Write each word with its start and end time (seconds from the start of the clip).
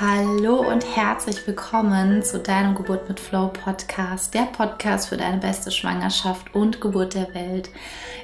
Hallo 0.00 0.66
und 0.66 0.96
herzlich 0.96 1.46
willkommen 1.46 2.22
zu 2.22 2.38
deinem 2.38 2.74
Geburt 2.74 3.06
mit 3.10 3.20
Flow 3.20 3.48
Podcast, 3.48 4.32
der 4.32 4.44
Podcast 4.46 5.10
für 5.10 5.18
deine 5.18 5.36
beste 5.36 5.70
Schwangerschaft 5.70 6.54
und 6.54 6.80
Geburt 6.80 7.12
der 7.12 7.34
Welt. 7.34 7.68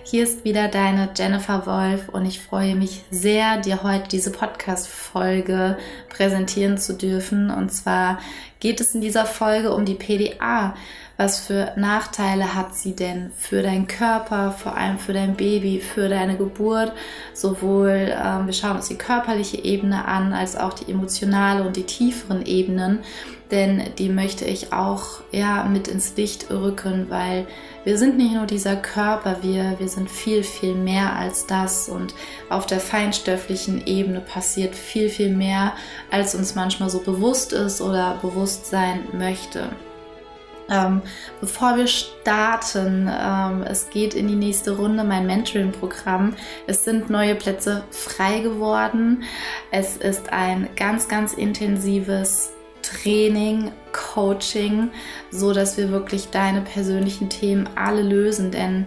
Hier 0.02 0.22
ist 0.22 0.42
wieder 0.42 0.68
deine 0.68 1.10
Jennifer 1.14 1.66
Wolf 1.66 2.08
und 2.08 2.24
ich 2.24 2.40
freue 2.40 2.76
mich 2.76 3.02
sehr, 3.10 3.58
dir 3.58 3.82
heute 3.82 4.08
diese 4.08 4.32
Podcast-Folge 4.32 5.76
präsentieren 6.08 6.78
zu 6.78 6.94
dürfen. 6.94 7.50
Und 7.50 7.70
zwar 7.70 8.20
geht 8.58 8.80
es 8.80 8.94
in 8.94 9.02
dieser 9.02 9.26
Folge 9.26 9.74
um 9.74 9.84
die 9.84 9.96
PDA. 9.96 10.74
Was 11.18 11.40
für 11.40 11.72
Nachteile 11.76 12.54
hat 12.54 12.74
sie 12.74 12.94
denn 12.94 13.30
für 13.38 13.62
deinen 13.62 13.86
Körper, 13.86 14.52
vor 14.52 14.76
allem 14.76 14.98
für 14.98 15.14
dein 15.14 15.34
Baby, 15.34 15.80
für 15.80 16.10
deine 16.10 16.36
Geburt? 16.36 16.92
Sowohl, 17.32 18.12
ähm, 18.12 18.44
wir 18.44 18.52
schauen 18.52 18.76
uns 18.76 18.88
die 18.88 18.98
körperliche 18.98 19.64
Ebene 19.64 20.04
an, 20.04 20.34
als 20.34 20.56
auch 20.56 20.74
die 20.74 20.90
emotionale 20.90 21.64
und 21.66 21.76
die 21.76 21.84
tieferen 21.84 22.44
Ebenen, 22.44 22.98
denn 23.50 23.82
die 23.96 24.10
möchte 24.10 24.44
ich 24.44 24.74
auch 24.74 25.22
ja 25.32 25.64
mit 25.64 25.88
ins 25.88 26.14
Licht 26.16 26.50
rücken, 26.50 27.06
weil 27.08 27.46
wir 27.84 27.96
sind 27.96 28.18
nicht 28.18 28.34
nur 28.34 28.44
dieser 28.44 28.76
Körper, 28.76 29.38
wir, 29.40 29.76
wir 29.78 29.88
sind 29.88 30.10
viel, 30.10 30.42
viel 30.42 30.74
mehr 30.74 31.16
als 31.16 31.46
das 31.46 31.88
und 31.88 32.14
auf 32.50 32.66
der 32.66 32.80
feinstofflichen 32.80 33.86
Ebene 33.86 34.20
passiert 34.20 34.74
viel, 34.74 35.08
viel 35.08 35.34
mehr, 35.34 35.72
als 36.10 36.34
uns 36.34 36.54
manchmal 36.54 36.90
so 36.90 37.00
bewusst 37.00 37.54
ist 37.54 37.80
oder 37.80 38.18
bewusst 38.20 38.66
sein 38.66 39.04
möchte. 39.12 39.70
Ähm, 40.68 41.02
bevor 41.40 41.76
wir 41.76 41.86
starten, 41.86 43.08
ähm, 43.08 43.62
es 43.62 43.90
geht 43.90 44.14
in 44.14 44.26
die 44.26 44.34
nächste 44.34 44.72
Runde, 44.72 45.04
mein 45.04 45.26
Mentoring-Programm. 45.26 46.34
Es 46.66 46.84
sind 46.84 47.08
neue 47.08 47.34
Plätze 47.34 47.84
frei 47.90 48.40
geworden. 48.40 49.22
Es 49.70 49.96
ist 49.96 50.32
ein 50.32 50.68
ganz, 50.76 51.08
ganz 51.08 51.34
intensives 51.34 52.52
Training, 52.82 53.72
Coaching, 53.92 54.90
so 55.30 55.52
dass 55.52 55.76
wir 55.76 55.90
wirklich 55.90 56.28
deine 56.30 56.60
persönlichen 56.60 57.28
Themen 57.28 57.68
alle 57.74 58.02
lösen, 58.02 58.50
denn 58.50 58.86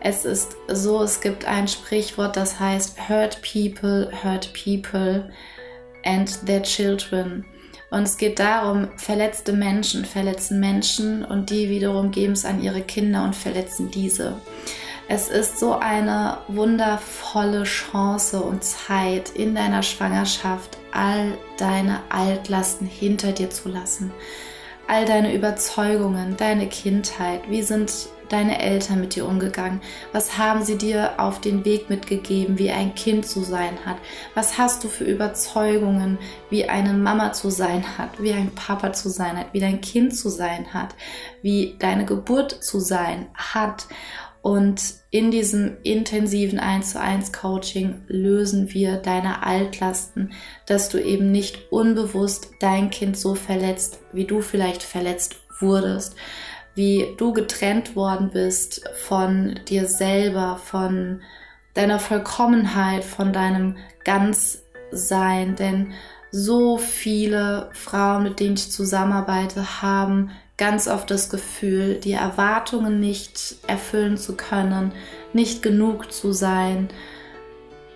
es 0.00 0.24
ist 0.24 0.56
so, 0.68 1.02
es 1.02 1.20
gibt 1.20 1.46
ein 1.46 1.68
Sprichwort, 1.68 2.36
das 2.36 2.60
heißt 2.60 3.08
Hurt 3.08 3.40
People, 3.42 4.10
Hurt 4.22 4.52
People 4.52 5.30
and 6.04 6.46
their 6.46 6.62
Children. 6.62 7.44
Und 7.90 8.02
es 8.02 8.16
geht 8.16 8.38
darum, 8.38 8.88
verletzte 8.96 9.52
Menschen 9.52 10.04
verletzen 10.04 10.58
Menschen 10.58 11.24
und 11.24 11.50
die 11.50 11.70
wiederum 11.70 12.10
geben 12.10 12.32
es 12.32 12.44
an 12.44 12.62
ihre 12.62 12.82
Kinder 12.82 13.22
und 13.24 13.36
verletzen 13.36 13.90
diese. 13.90 14.34
Es 15.08 15.28
ist 15.28 15.60
so 15.60 15.74
eine 15.74 16.38
wundervolle 16.48 17.62
Chance 17.62 18.40
und 18.40 18.64
Zeit 18.64 19.30
in 19.30 19.54
deiner 19.54 19.84
Schwangerschaft, 19.84 20.78
all 20.90 21.38
deine 21.58 22.00
Altlasten 22.08 22.88
hinter 22.88 23.30
dir 23.30 23.50
zu 23.50 23.68
lassen. 23.68 24.12
All 24.88 25.04
deine 25.04 25.32
Überzeugungen, 25.32 26.36
deine 26.36 26.68
Kindheit, 26.68 27.42
wie 27.48 27.62
sind 27.62 27.92
deine 28.28 28.60
Eltern 28.60 29.00
mit 29.00 29.14
dir 29.14 29.26
umgegangen? 29.26 29.80
Was 30.12 30.38
haben 30.38 30.64
sie 30.64 30.76
dir 30.76 31.14
auf 31.18 31.40
den 31.40 31.64
Weg 31.64 31.90
mitgegeben, 31.90 32.58
wie 32.58 32.70
ein 32.70 32.94
Kind 32.94 33.26
zu 33.26 33.42
sein 33.42 33.78
hat? 33.84 33.96
Was 34.34 34.58
hast 34.58 34.84
du 34.84 34.88
für 34.88 35.04
Überzeugungen, 35.04 36.18
wie 36.50 36.68
eine 36.68 36.92
Mama 36.92 37.32
zu 37.32 37.50
sein 37.50 37.98
hat, 37.98 38.22
wie 38.22 38.32
ein 38.32 38.54
Papa 38.54 38.92
zu 38.92 39.08
sein 39.08 39.36
hat, 39.36 39.52
wie 39.52 39.60
dein 39.60 39.80
Kind 39.80 40.16
zu 40.16 40.28
sein 40.28 40.72
hat, 40.72 40.94
wie 41.42 41.76
deine 41.78 42.04
Geburt 42.04 42.64
zu 42.64 42.80
sein 42.80 43.26
hat? 43.34 43.86
Und 44.46 44.80
in 45.10 45.32
diesem 45.32 45.78
intensiven 45.82 46.60
1 46.60 46.92
zu 46.92 47.00
1 47.00 47.32
Coaching 47.32 48.02
lösen 48.06 48.72
wir 48.72 48.98
deine 48.98 49.42
Altlasten, 49.42 50.34
dass 50.66 50.88
du 50.88 51.02
eben 51.02 51.32
nicht 51.32 51.72
unbewusst 51.72 52.50
dein 52.60 52.90
Kind 52.90 53.18
so 53.18 53.34
verletzt, 53.34 53.98
wie 54.12 54.24
du 54.24 54.42
vielleicht 54.42 54.84
verletzt 54.84 55.34
wurdest 55.58 56.14
wie 56.76 57.14
du 57.16 57.32
getrennt 57.32 57.96
worden 57.96 58.30
bist 58.30 58.88
von 58.94 59.58
dir 59.66 59.88
selber, 59.88 60.60
von 60.62 61.22
deiner 61.74 61.98
Vollkommenheit, 61.98 63.02
von 63.02 63.32
deinem 63.32 63.76
Ganzsein. 64.04 65.56
Denn 65.56 65.94
so 66.30 66.76
viele 66.76 67.70
Frauen, 67.72 68.22
mit 68.22 68.40
denen 68.40 68.54
ich 68.54 68.70
zusammenarbeite, 68.70 69.82
haben 69.82 70.30
ganz 70.58 70.86
oft 70.86 71.10
das 71.10 71.30
Gefühl, 71.30 71.96
die 71.96 72.12
Erwartungen 72.12 73.00
nicht 73.00 73.56
erfüllen 73.66 74.18
zu 74.18 74.36
können, 74.36 74.92
nicht 75.32 75.62
genug 75.62 76.12
zu 76.12 76.32
sein. 76.32 76.88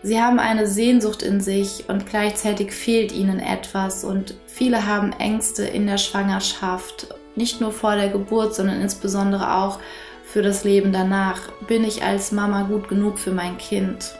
Sie 0.03 0.19
haben 0.19 0.39
eine 0.39 0.67
Sehnsucht 0.67 1.23
in 1.23 1.43
sich 1.43 1.85
und 1.89 2.07
gleichzeitig 2.07 2.73
fehlt 2.73 3.13
ihnen 3.13 3.41
etwas 3.41 4.05
und 4.05 4.35
viele 4.47 4.87
haben 4.87 5.13
Ängste 5.13 5.65
in 5.65 5.87
der 5.87 5.99
Schwangerschaft 5.99 7.15
nicht 7.41 7.61
nur 7.61 7.73
vor 7.73 7.97
der 7.97 8.11
Geburt, 8.11 8.55
sondern 8.55 8.81
insbesondere 8.81 9.57
auch 9.57 9.81
für 10.23 10.43
das 10.43 10.63
Leben 10.63 10.93
danach. 10.93 11.51
Bin 11.67 11.83
ich 11.83 12.05
als 12.05 12.31
Mama 12.31 12.63
gut 12.63 12.89
genug 12.89 13.19
für 13.19 13.33
mein 13.33 13.59
Kind? 13.59 14.15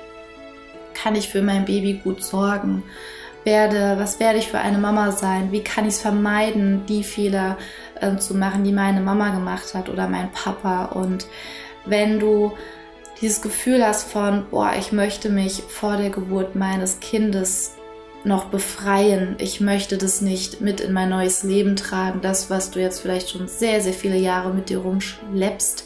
Kann 0.95 1.15
ich 1.15 1.29
für 1.29 1.43
mein 1.43 1.65
Baby 1.67 2.01
gut 2.03 2.25
sorgen? 2.25 2.83
Werde, 3.45 3.97
was 3.99 4.21
werde 4.21 4.39
ich 4.39 4.49
für 4.49 4.59
eine 4.59 4.79
Mama 4.79 5.13
sein? 5.13 5.53
Wie 5.53 5.63
kann 5.63 5.85
ich 5.85 5.95
es 5.95 6.01
vermeiden, 6.01 6.85
die 6.87 7.05
Fehler 7.05 7.57
äh, 8.01 8.17
zu 8.17 8.35
machen, 8.35 8.65
die 8.65 8.73
meine 8.73 9.01
Mama 9.01 9.31
gemacht 9.31 9.75
hat 9.75 9.89
oder 9.89 10.09
mein 10.09 10.31
Papa? 10.33 10.87
Und 10.87 11.27
wenn 11.87 12.19
du 12.19 12.53
dieses 13.21 13.41
Gefühl 13.41 13.87
hast 13.87 14.11
von, 14.11 14.47
boah, 14.51 14.73
ich 14.79 14.93
möchte 14.93 15.31
mich 15.31 15.63
vor 15.69 15.97
der 15.97 16.11
Geburt 16.11 16.55
meines 16.55 17.01
Kindes 17.01 17.77
noch 18.25 18.47
befreien. 18.47 19.37
Ich 19.39 19.61
möchte 19.61 19.97
das 19.97 20.21
nicht 20.21 20.61
mit 20.61 20.81
in 20.81 20.93
mein 20.93 21.09
neues 21.09 21.43
Leben 21.43 21.77
tragen. 21.77 22.21
Das, 22.21 22.51
was 22.51 22.71
du 22.71 22.81
jetzt 22.81 23.01
vielleicht 23.01 23.31
schon 23.31 23.49
sehr, 23.49 23.81
sehr 23.81 23.95
viele 23.95 24.19
Jahre 24.19 24.53
mit 24.53 24.69
dir 24.69 24.79
rumschleppst, 24.79 25.85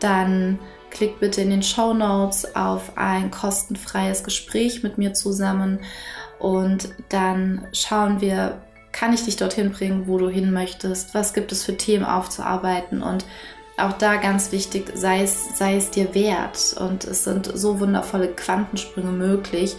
dann 0.00 0.58
klick 0.90 1.20
bitte 1.20 1.42
in 1.42 1.50
den 1.50 1.62
Show 1.62 1.94
Notes 1.94 2.56
auf 2.56 2.92
ein 2.96 3.30
kostenfreies 3.30 4.24
Gespräch 4.24 4.82
mit 4.82 4.98
mir 4.98 5.12
zusammen 5.12 5.80
und 6.38 6.88
dann 7.08 7.66
schauen 7.72 8.20
wir, 8.20 8.62
kann 8.92 9.12
ich 9.12 9.24
dich 9.24 9.36
dorthin 9.36 9.70
bringen, 9.70 10.06
wo 10.06 10.18
du 10.18 10.28
hin 10.28 10.52
möchtest? 10.52 11.14
Was 11.14 11.34
gibt 11.34 11.52
es 11.52 11.64
für 11.64 11.76
Themen 11.76 12.04
aufzuarbeiten? 12.04 13.02
Und 13.02 13.24
auch 13.76 13.92
da 13.92 14.16
ganz 14.16 14.50
wichtig, 14.50 14.92
sei 14.94 15.22
es, 15.22 15.56
sei 15.56 15.76
es 15.76 15.90
dir 15.90 16.14
wert. 16.14 16.74
Und 16.78 17.04
es 17.04 17.24
sind 17.24 17.50
so 17.54 17.80
wundervolle 17.80 18.28
Quantensprünge 18.28 19.12
möglich, 19.12 19.76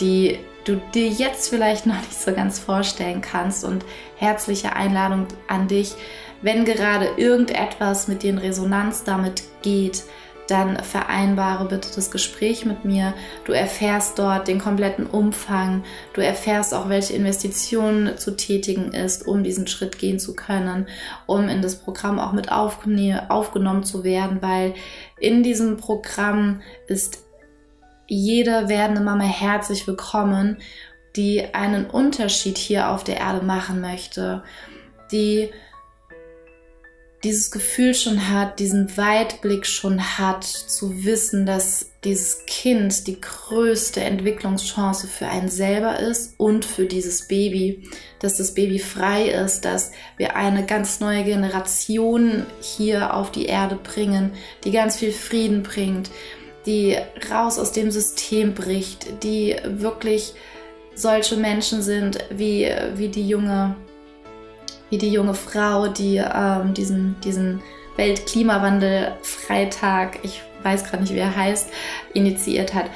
die 0.00 0.38
du 0.64 0.80
dir 0.94 1.08
jetzt 1.08 1.48
vielleicht 1.48 1.86
noch 1.86 2.00
nicht 2.00 2.20
so 2.20 2.32
ganz 2.32 2.58
vorstellen 2.58 3.20
kannst. 3.20 3.64
Und 3.64 3.84
herzliche 4.16 4.74
Einladung 4.74 5.26
an 5.48 5.68
dich, 5.68 5.94
wenn 6.42 6.64
gerade 6.64 7.08
irgendetwas 7.16 8.08
mit 8.08 8.22
dir 8.22 8.30
in 8.30 8.38
Resonanz 8.38 9.04
damit 9.04 9.42
geht, 9.62 10.02
dann 10.48 10.82
vereinbare 10.82 11.66
bitte 11.66 11.88
das 11.94 12.10
Gespräch 12.10 12.66
mit 12.66 12.84
mir. 12.84 13.14
Du 13.44 13.52
erfährst 13.52 14.18
dort 14.18 14.48
den 14.48 14.58
kompletten 14.58 15.06
Umfang. 15.06 15.84
Du 16.14 16.20
erfährst 16.20 16.74
auch, 16.74 16.88
welche 16.88 17.14
Investitionen 17.14 18.18
zu 18.18 18.36
tätigen 18.36 18.92
ist, 18.92 19.26
um 19.26 19.44
diesen 19.44 19.66
Schritt 19.66 19.98
gehen 19.98 20.18
zu 20.18 20.34
können, 20.34 20.88
um 21.26 21.48
in 21.48 21.62
das 21.62 21.76
Programm 21.76 22.18
auch 22.18 22.32
mit 22.32 22.50
aufgenommen 22.50 23.84
zu 23.84 24.04
werden, 24.04 24.42
weil 24.42 24.74
in 25.18 25.42
diesem 25.42 25.76
Programm 25.76 26.60
ist 26.88 27.24
jede 28.12 28.68
werdende 28.68 29.00
Mama 29.00 29.24
herzlich 29.24 29.86
willkommen, 29.86 30.58
die 31.16 31.54
einen 31.54 31.86
Unterschied 31.86 32.58
hier 32.58 32.90
auf 32.90 33.04
der 33.04 33.16
Erde 33.16 33.44
machen 33.44 33.80
möchte, 33.80 34.42
die 35.10 35.48
dieses 37.24 37.50
Gefühl 37.50 37.94
schon 37.94 38.28
hat, 38.28 38.58
diesen 38.58 38.98
Weitblick 38.98 39.64
schon 39.64 40.18
hat, 40.18 40.44
zu 40.44 41.04
wissen, 41.04 41.46
dass 41.46 41.92
dieses 42.04 42.44
Kind 42.46 43.06
die 43.06 43.18
größte 43.18 44.02
Entwicklungschance 44.02 45.06
für 45.06 45.28
einen 45.28 45.48
selber 45.48 45.98
ist 45.98 46.34
und 46.38 46.66
für 46.66 46.84
dieses 46.84 47.28
Baby, 47.28 47.88
dass 48.18 48.36
das 48.36 48.52
Baby 48.52 48.78
frei 48.78 49.28
ist, 49.28 49.64
dass 49.64 49.92
wir 50.18 50.36
eine 50.36 50.66
ganz 50.66 51.00
neue 51.00 51.24
Generation 51.24 52.44
hier 52.60 53.14
auf 53.14 53.30
die 53.30 53.46
Erde 53.46 53.76
bringen, 53.76 54.32
die 54.64 54.72
ganz 54.72 54.96
viel 54.96 55.12
Frieden 55.12 55.62
bringt, 55.62 56.10
die 56.66 56.98
raus 57.30 57.58
aus 57.58 57.72
dem 57.72 57.90
System 57.90 58.52
bricht, 58.54 59.22
die 59.22 59.56
wirklich 59.64 60.34
solche 60.94 61.36
Menschen 61.36 61.80
sind 61.82 62.18
wie, 62.30 62.70
wie 62.94 63.08
die 63.08 63.26
junge, 63.26 63.74
wie 64.90 64.98
die 64.98 65.10
junge 65.10 65.34
Frau, 65.34 65.88
die 65.88 66.18
ähm, 66.18 66.74
diesen, 66.74 67.16
diesen 67.24 67.62
Weltklimawandel-Freitag, 67.96 70.18
ich 70.22 70.42
weiß 70.62 70.84
gerade 70.84 71.02
nicht, 71.02 71.14
wie 71.14 71.18
er 71.18 71.34
heißt, 71.34 71.68
initiiert 72.14 72.74
hat 72.74 72.86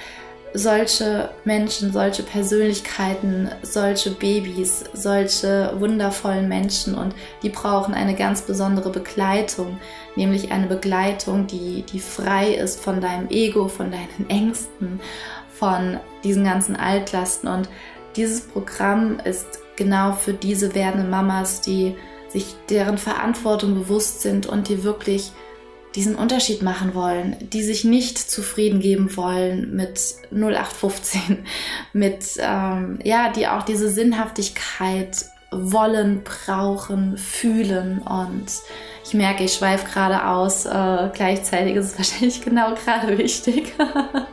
solche 0.57 1.31
Menschen, 1.45 1.93
solche 1.93 2.23
Persönlichkeiten, 2.23 3.51
solche 3.63 4.11
Babys, 4.11 4.85
solche 4.95 5.73
wundervollen 5.79 6.49
Menschen 6.49 6.95
und 6.95 7.15
die 7.43 7.51
brauchen 7.51 7.95
eine 7.95 8.15
ganz 8.15 8.43
besondere 8.43 8.91
Begleitung, 8.91 9.79
nämlich 10.17 10.53
eine 10.53 10.67
Begleitung, 10.67 11.47
die, 11.47 11.83
die 11.83 12.01
frei 12.01 12.55
ist 12.55 12.81
von 12.81 13.01
deinem 13.01 13.29
Ego, 13.29 13.69
von 13.69 13.91
deinen 13.91 14.29
Ängsten, 14.29 15.01
von 15.53 16.01
diesen 16.25 16.45
ganzen 16.45 16.77
Altlasten. 16.77 17.49
Und 17.49 17.69
dieses 18.17 18.41
Programm 18.41 19.19
ist 19.21 19.61
genau 19.77 20.13
für 20.13 20.33
diese 20.33 20.75
werdenden 20.75 21.11
Mamas, 21.11 21.61
die 21.61 21.95
sich 22.29 22.55
deren 22.69 22.99
Verantwortung 22.99 23.75
bewusst 23.75 24.23
sind 24.23 24.47
und 24.47 24.69
die 24.69 24.83
wirklich 24.83 25.33
diesen 25.97 26.15
Unterschied 26.15 26.63
machen 26.63 26.95
wollen, 26.95 27.37
die 27.41 27.63
sich 27.63 27.85
nicht 27.85 28.19
zufrieden 28.19 28.81
geben 28.81 29.17
wollen 29.17 29.75
mit 29.75 29.99
0815, 30.31 31.39
mit, 31.93 32.25
ähm, 32.39 32.99
ja, 33.03 33.33
die 33.33 33.49
auch 33.49 33.63
diese 33.63 33.89
Sinnhaftigkeit 33.89 35.25
wollen, 35.51 36.23
brauchen, 36.23 37.17
fühlen 37.17 37.99
und 37.99 38.47
ich 39.07 39.15
merke, 39.15 39.45
ich 39.45 39.55
schweife 39.55 39.87
gerade 39.89 40.27
aus. 40.27 40.67
Äh, 40.67 41.11
gleichzeitig 41.13 41.77
ist 41.77 41.93
es 41.93 41.99
wahrscheinlich 41.99 42.43
genau 42.43 42.75
gerade 42.75 43.17
wichtig, 43.17 43.73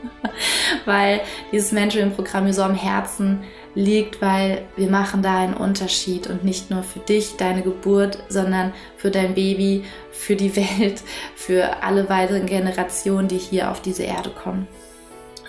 weil 0.85 1.21
dieses 1.51 1.71
Mentoring-Programm 1.71 2.45
mir 2.45 2.53
so 2.53 2.63
am 2.63 2.73
Herzen 2.73 3.43
liegt, 3.75 4.21
weil 4.21 4.63
wir 4.75 4.89
machen 4.89 5.21
da 5.21 5.37
einen 5.37 5.53
Unterschied 5.53 6.27
und 6.27 6.43
nicht 6.43 6.71
nur 6.71 6.83
für 6.83 6.99
dich, 6.99 7.37
deine 7.37 7.61
Geburt, 7.61 8.19
sondern 8.29 8.73
für 8.97 9.11
dein 9.11 9.35
Baby, 9.35 9.83
für 10.11 10.35
die 10.35 10.55
Welt, 10.79 11.03
für 11.35 11.83
alle 11.83 12.09
weiteren 12.09 12.47
Generationen, 12.47 13.27
die 13.27 13.37
hier 13.37 13.69
auf 13.69 13.81
diese 13.81 14.03
Erde 14.03 14.31
kommen. 14.31 14.67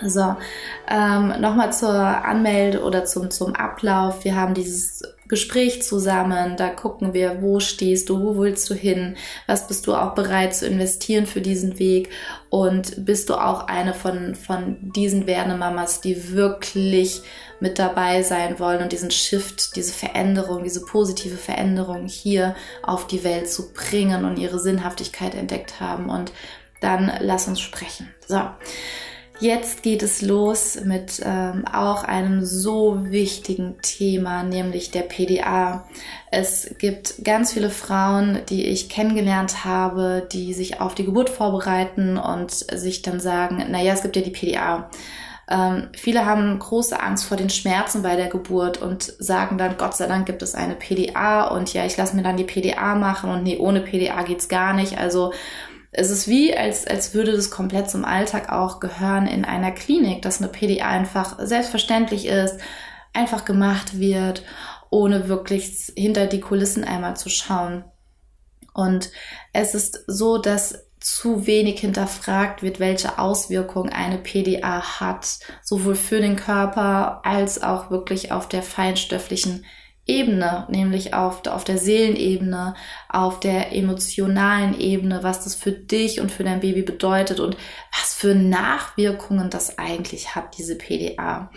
So, 0.03 0.35
ähm, 0.89 1.33
nochmal 1.39 1.71
zur 1.71 1.93
Anmelde 1.93 2.83
oder 2.83 3.05
zum, 3.05 3.31
zum 3.31 3.55
Ablauf. 3.55 4.25
Wir 4.25 4.35
haben 4.35 4.53
dieses 4.53 5.14
Gespräch 5.27 5.81
zusammen, 5.81 6.55
da 6.55 6.69
gucken 6.69 7.13
wir, 7.13 7.41
wo 7.41 7.59
stehst 7.59 8.09
du, 8.09 8.21
wo 8.21 8.37
willst 8.37 8.69
du 8.69 8.75
hin, 8.75 9.17
was 9.47 9.67
bist 9.67 9.87
du 9.87 9.95
auch 9.95 10.13
bereit 10.13 10.55
zu 10.55 10.67
investieren 10.67 11.25
für 11.25 11.41
diesen 11.41 11.79
Weg 11.79 12.09
und 12.49 13.05
bist 13.05 13.29
du 13.29 13.35
auch 13.35 13.67
eine 13.67 13.93
von, 13.93 14.35
von 14.35 14.77
diesen 14.95 15.25
werdenden 15.25 15.59
Mamas, 15.59 16.01
die 16.01 16.33
wirklich 16.33 17.21
mit 17.59 17.79
dabei 17.79 18.21
sein 18.21 18.59
wollen 18.59 18.83
und 18.83 18.91
diesen 18.91 19.11
Shift, 19.11 19.75
diese 19.75 19.93
Veränderung, 19.93 20.63
diese 20.63 20.81
positive 20.81 21.37
Veränderung 21.37 22.05
hier 22.05 22.55
auf 22.83 23.07
die 23.07 23.23
Welt 23.23 23.49
zu 23.49 23.73
bringen 23.73 24.25
und 24.25 24.37
ihre 24.37 24.59
Sinnhaftigkeit 24.59 25.33
entdeckt 25.33 25.79
haben 25.79 26.09
und 26.09 26.31
dann 26.81 27.11
lass 27.19 27.47
uns 27.47 27.59
sprechen. 27.59 28.13
So. 28.27 28.41
Jetzt 29.39 29.83
geht 29.83 30.01
es 30.01 30.21
los 30.21 30.79
mit 30.85 31.21
ähm, 31.23 31.65
auch 31.67 32.05
einem 32.05 32.45
so 32.45 33.11
wichtigen 33.11 33.75
Thema, 33.81 34.43
nämlich 34.43 34.91
der 34.91 35.01
PDA. 35.01 35.85
Es 36.31 36.73
gibt 36.79 37.23
ganz 37.23 37.51
viele 37.51 37.69
Frauen, 37.69 38.39
die 38.49 38.65
ich 38.65 38.87
kennengelernt 38.87 39.65
habe, 39.65 40.25
die 40.31 40.53
sich 40.53 40.79
auf 40.79 40.95
die 40.95 41.03
Geburt 41.03 41.29
vorbereiten 41.29 42.17
und 42.17 42.51
sich 42.51 43.01
dann 43.01 43.19
sagen, 43.19 43.65
naja, 43.69 43.93
es 43.93 44.03
gibt 44.03 44.15
ja 44.15 44.21
die 44.21 44.31
PDA. 44.31 44.89
Ähm, 45.49 45.89
viele 45.95 46.25
haben 46.25 46.57
große 46.57 46.99
Angst 46.99 47.25
vor 47.25 47.35
den 47.35 47.49
Schmerzen 47.49 48.01
bei 48.01 48.15
der 48.15 48.27
Geburt 48.27 48.81
und 48.81 49.03
sagen 49.03 49.57
dann, 49.57 49.77
Gott 49.77 49.95
sei 49.95 50.07
Dank 50.07 50.25
gibt 50.25 50.41
es 50.43 50.55
eine 50.55 50.75
PDA 50.75 51.47
und 51.47 51.73
ja, 51.73 51.85
ich 51.85 51.97
lasse 51.97 52.15
mir 52.15 52.23
dann 52.23 52.37
die 52.37 52.45
PDA 52.45 52.95
machen 52.95 53.29
und 53.29 53.43
nee, 53.43 53.57
ohne 53.57 53.81
PDA 53.81 54.23
geht's 54.23 54.47
gar 54.47 54.73
nicht. 54.73 54.97
Also 54.97 55.33
es 55.97 56.09
ist 56.09 56.27
wie, 56.27 56.55
als, 56.55 56.85
als 56.85 57.13
würde 57.13 57.31
das 57.31 57.49
komplett 57.49 57.89
zum 57.89 58.03
Alltag 58.03 58.51
auch 58.51 58.79
gehören 58.79 59.27
in 59.27 59.45
einer 59.45 59.71
Klinik, 59.71 60.21
dass 60.21 60.41
eine 60.41 60.51
PDA 60.51 60.87
einfach 60.89 61.37
selbstverständlich 61.39 62.25
ist, 62.27 62.59
einfach 63.13 63.45
gemacht 63.45 63.97
wird, 63.97 64.43
ohne 64.89 65.29
wirklich 65.29 65.93
hinter 65.95 66.27
die 66.27 66.41
Kulissen 66.41 66.83
einmal 66.83 67.15
zu 67.15 67.29
schauen. 67.29 67.85
Und 68.73 69.09
es 69.53 69.73
ist 69.73 70.03
so, 70.07 70.37
dass 70.37 70.85
zu 70.99 71.47
wenig 71.47 71.79
hinterfragt 71.79 72.61
wird, 72.61 72.79
welche 72.79 73.17
Auswirkungen 73.17 73.93
eine 73.93 74.17
PDA 74.17 74.99
hat, 74.99 75.39
sowohl 75.63 75.95
für 75.95 76.19
den 76.19 76.35
Körper 76.35 77.21
als 77.23 77.63
auch 77.63 77.89
wirklich 77.89 78.33
auf 78.33 78.49
der 78.49 78.63
feinstofflichen 78.63 79.65
Ebene, 80.07 80.67
nämlich 80.69 81.15
auf, 81.15 81.47
auf 81.47 81.63
der 81.63 81.79
Seelenebene, 81.79 82.75
auf 83.09 83.39
der 83.39 83.75
emotionalen 83.75 84.79
Ebene, 84.79 85.23
was 85.23 85.43
das 85.43 85.55
für 85.55 85.71
dich 85.71 86.21
und 86.21 86.31
für 86.31 86.43
dein 86.43 86.59
Baby 86.59 86.83
bedeutet 86.83 87.39
und 87.39 87.57
was 87.91 88.13
für 88.13 88.35
Nachwirkungen 88.35 89.49
das 89.49 89.79
eigentlich 89.79 90.35
hat, 90.35 90.57
diese 90.59 90.77
PDA. 90.77 91.49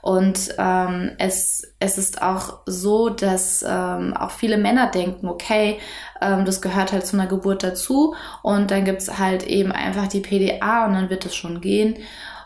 Und 0.00 0.52
ähm, 0.58 1.12
es, 1.18 1.74
es 1.78 1.96
ist 1.96 2.22
auch 2.22 2.58
so, 2.66 3.08
dass 3.08 3.64
ähm, 3.66 4.16
auch 4.16 4.32
viele 4.32 4.56
Männer 4.56 4.90
denken, 4.90 5.28
okay, 5.28 5.78
ähm, 6.20 6.44
das 6.44 6.60
gehört 6.60 6.90
halt 6.90 7.06
zu 7.06 7.16
einer 7.16 7.28
Geburt 7.28 7.62
dazu 7.62 8.16
und 8.42 8.72
dann 8.72 8.84
gibt's 8.84 9.16
halt 9.20 9.46
eben 9.46 9.70
einfach 9.70 10.08
die 10.08 10.20
PDA 10.20 10.86
und 10.86 10.94
dann 10.94 11.08
wird 11.08 11.24
es 11.24 11.36
schon 11.36 11.60
gehen. 11.60 11.98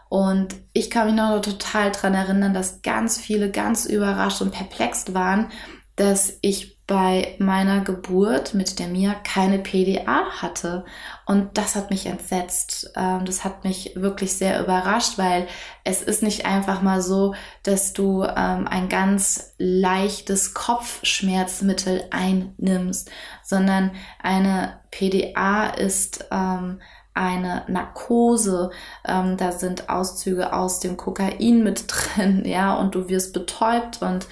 Und 0.09 0.55
ich 0.73 0.91
kann 0.91 1.07
mich 1.07 1.17
noch 1.17 1.41
total 1.41 1.91
dran 1.93 2.15
erinnern, 2.15 2.55
dass 2.55 2.83
ganz 2.83 3.19
viele 3.19 3.51
ganz 3.51 3.87
überrascht 3.87 4.41
und 4.41 4.53
perplext 4.53 5.15
waren, 5.15 5.51
dass 5.97 6.39
ich 6.43 6.77
bei 6.87 7.35
meiner 7.41 7.81
Geburt 7.81 8.55
mit 8.55 8.79
der 8.79 8.87
Mia 8.87 9.15
keine 9.15 9.59
PDA 9.59 10.27
hatte. 10.41 10.85
Und 11.25 11.59
das 11.59 11.75
hat 11.75 11.91
mich 11.91 12.07
entsetzt. 12.07 12.93
Ähm, 12.95 13.25
das 13.25 13.43
hat 13.43 13.65
mich 13.65 13.93
wirklich 13.97 14.35
sehr 14.35 14.63
überrascht, 14.63 15.19
weil 15.19 15.49
es 15.83 16.01
ist 16.03 16.23
nicht 16.23 16.47
einfach 16.47 16.83
mal 16.83 17.03
so, 17.03 17.35
dass 17.65 17.93
du 17.93 18.23
ähm, 18.23 18.69
ein 18.69 18.89
ganz 18.89 19.55
leichtes 19.59 20.55
Kopfschmerzmittel 20.55 22.05
einnimmst, 22.11 23.11
sondern 23.43 23.91
eine 24.23 24.79
PDA 24.93 25.71
ist 25.71 26.27
ähm, 26.31 26.81
eine 27.17 27.65
Narkose, 27.69 28.71
ähm, 29.07 29.37
da 29.37 29.53
sind 29.53 29.89
Auszüge 29.89 30.53
aus 30.53 30.81
dem 30.81 30.97
Kokain 30.97 31.63
mit 31.63 31.85
drin, 31.89 32.45
ja, 32.45 32.75
und 32.75 32.95
du 32.95 33.09
wirst 33.09 33.33
betäubt 33.33 34.03
und 34.03 34.27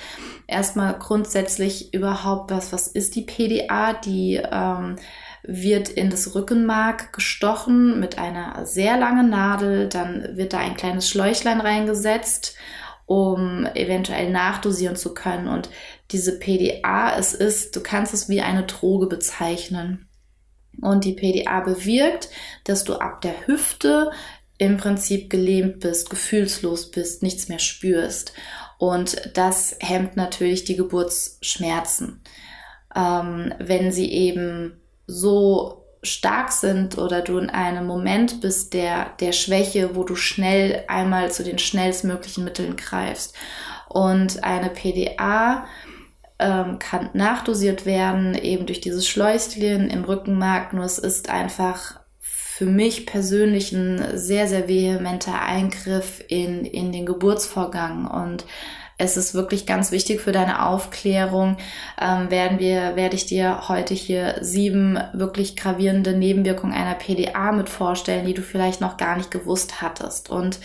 erstmal 0.46 0.98
grundsätzlich 0.98 1.94
überhaupt 1.94 2.50
was, 2.50 2.72
was 2.72 2.88
ist 2.88 3.14
die 3.16 3.22
PDA? 3.22 3.94
Die 3.94 4.40
ähm, 4.50 4.96
wird 5.42 5.88
in 5.90 6.10
das 6.10 6.34
Rückenmark 6.34 7.12
gestochen 7.12 8.00
mit 8.00 8.18
einer 8.18 8.64
sehr 8.66 8.96
langen 8.96 9.30
Nadel, 9.30 9.88
dann 9.88 10.36
wird 10.36 10.52
da 10.52 10.58
ein 10.58 10.76
kleines 10.76 11.08
Schläuchlein 11.08 11.60
reingesetzt, 11.60 12.56
um 13.06 13.66
eventuell 13.74 14.30
nachdosieren 14.30 14.96
zu 14.96 15.12
können. 15.12 15.48
Und 15.48 15.68
diese 16.10 16.38
PDA, 16.38 17.16
es 17.18 17.34
ist, 17.34 17.76
du 17.76 17.80
kannst 17.82 18.14
es 18.14 18.28
wie 18.28 18.40
eine 18.40 18.64
Droge 18.64 19.06
bezeichnen. 19.06 20.08
Und 20.80 21.04
die 21.04 21.12
PDA 21.12 21.60
bewirkt, 21.60 22.28
dass 22.64 22.84
du 22.84 22.94
ab 22.94 23.20
der 23.20 23.46
Hüfte 23.46 24.10
im 24.58 24.76
Prinzip 24.76 25.30
gelähmt 25.30 25.80
bist, 25.80 26.10
gefühlslos 26.10 26.90
bist, 26.90 27.22
nichts 27.22 27.48
mehr 27.48 27.58
spürst. 27.58 28.32
Und 28.78 29.30
das 29.34 29.76
hemmt 29.80 30.16
natürlich 30.16 30.64
die 30.64 30.76
Geburtsschmerzen. 30.76 32.20
Ähm, 32.94 33.52
wenn 33.58 33.92
sie 33.92 34.10
eben 34.12 34.80
so 35.06 35.84
stark 36.02 36.52
sind 36.52 36.98
oder 36.98 37.22
du 37.22 37.38
in 37.38 37.50
einem 37.50 37.86
Moment 37.86 38.40
bist 38.40 38.74
der, 38.74 39.10
der 39.20 39.32
Schwäche, 39.32 39.96
wo 39.96 40.04
du 40.04 40.14
schnell 40.14 40.84
einmal 40.86 41.32
zu 41.32 41.42
den 41.42 41.58
schnellstmöglichen 41.58 42.44
Mitteln 42.44 42.76
greifst. 42.76 43.34
Und 43.88 44.44
eine 44.44 44.70
PDA 44.70 45.66
ähm, 46.38 46.78
kann 46.78 47.10
nachdosiert 47.12 47.86
werden, 47.86 48.34
eben 48.34 48.66
durch 48.66 48.80
dieses 48.80 49.06
Schläuchchen 49.08 49.88
im 49.88 50.04
Rückenmark. 50.04 50.72
Nur 50.72 50.84
es 50.84 50.98
ist 50.98 51.30
einfach 51.30 52.00
für 52.20 52.66
mich 52.66 53.06
persönlich 53.06 53.72
ein 53.72 54.16
sehr, 54.16 54.46
sehr 54.46 54.68
vehementer 54.68 55.42
Eingriff 55.42 56.22
in, 56.28 56.64
in 56.64 56.92
den 56.92 57.04
Geburtsvorgang 57.04 58.06
und 58.06 58.44
es 58.96 59.16
ist 59.16 59.34
wirklich 59.34 59.66
ganz 59.66 59.90
wichtig 59.90 60.20
für 60.20 60.30
deine 60.30 60.64
Aufklärung. 60.66 61.56
Ähm, 62.00 62.30
werden 62.30 62.60
wir, 62.60 62.94
werde 62.94 63.16
ich 63.16 63.26
dir 63.26 63.68
heute 63.68 63.92
hier 63.92 64.36
sieben 64.40 64.98
wirklich 65.12 65.56
gravierende 65.56 66.12
Nebenwirkungen 66.12 66.74
einer 66.74 66.94
PDA 66.94 67.50
mit 67.50 67.68
vorstellen, 67.68 68.24
die 68.24 68.34
du 68.34 68.42
vielleicht 68.42 68.80
noch 68.80 68.96
gar 68.96 69.16
nicht 69.16 69.32
gewusst 69.32 69.82
hattest. 69.82 70.30
Und 70.30 70.60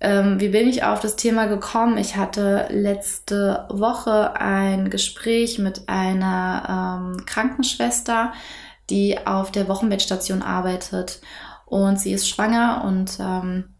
ähm, 0.00 0.40
wie 0.40 0.50
bin 0.50 0.68
ich 0.68 0.84
auf 0.84 1.00
das 1.00 1.16
Thema 1.16 1.46
gekommen? 1.46 1.96
Ich 1.96 2.16
hatte 2.16 2.68
letzte 2.70 3.66
Woche 3.70 4.38
ein 4.38 4.90
Gespräch 4.90 5.58
mit 5.58 5.88
einer 5.88 7.10
ähm, 7.16 7.26
Krankenschwester, 7.26 8.32
die 8.90 9.26
auf 9.26 9.50
der 9.50 9.68
Wochenbettstation 9.68 10.42
arbeitet 10.42 11.20
und 11.64 11.98
sie 11.98 12.12
ist 12.12 12.28
schwanger 12.28 12.84
und 12.84 13.18
ähm, 13.20 13.74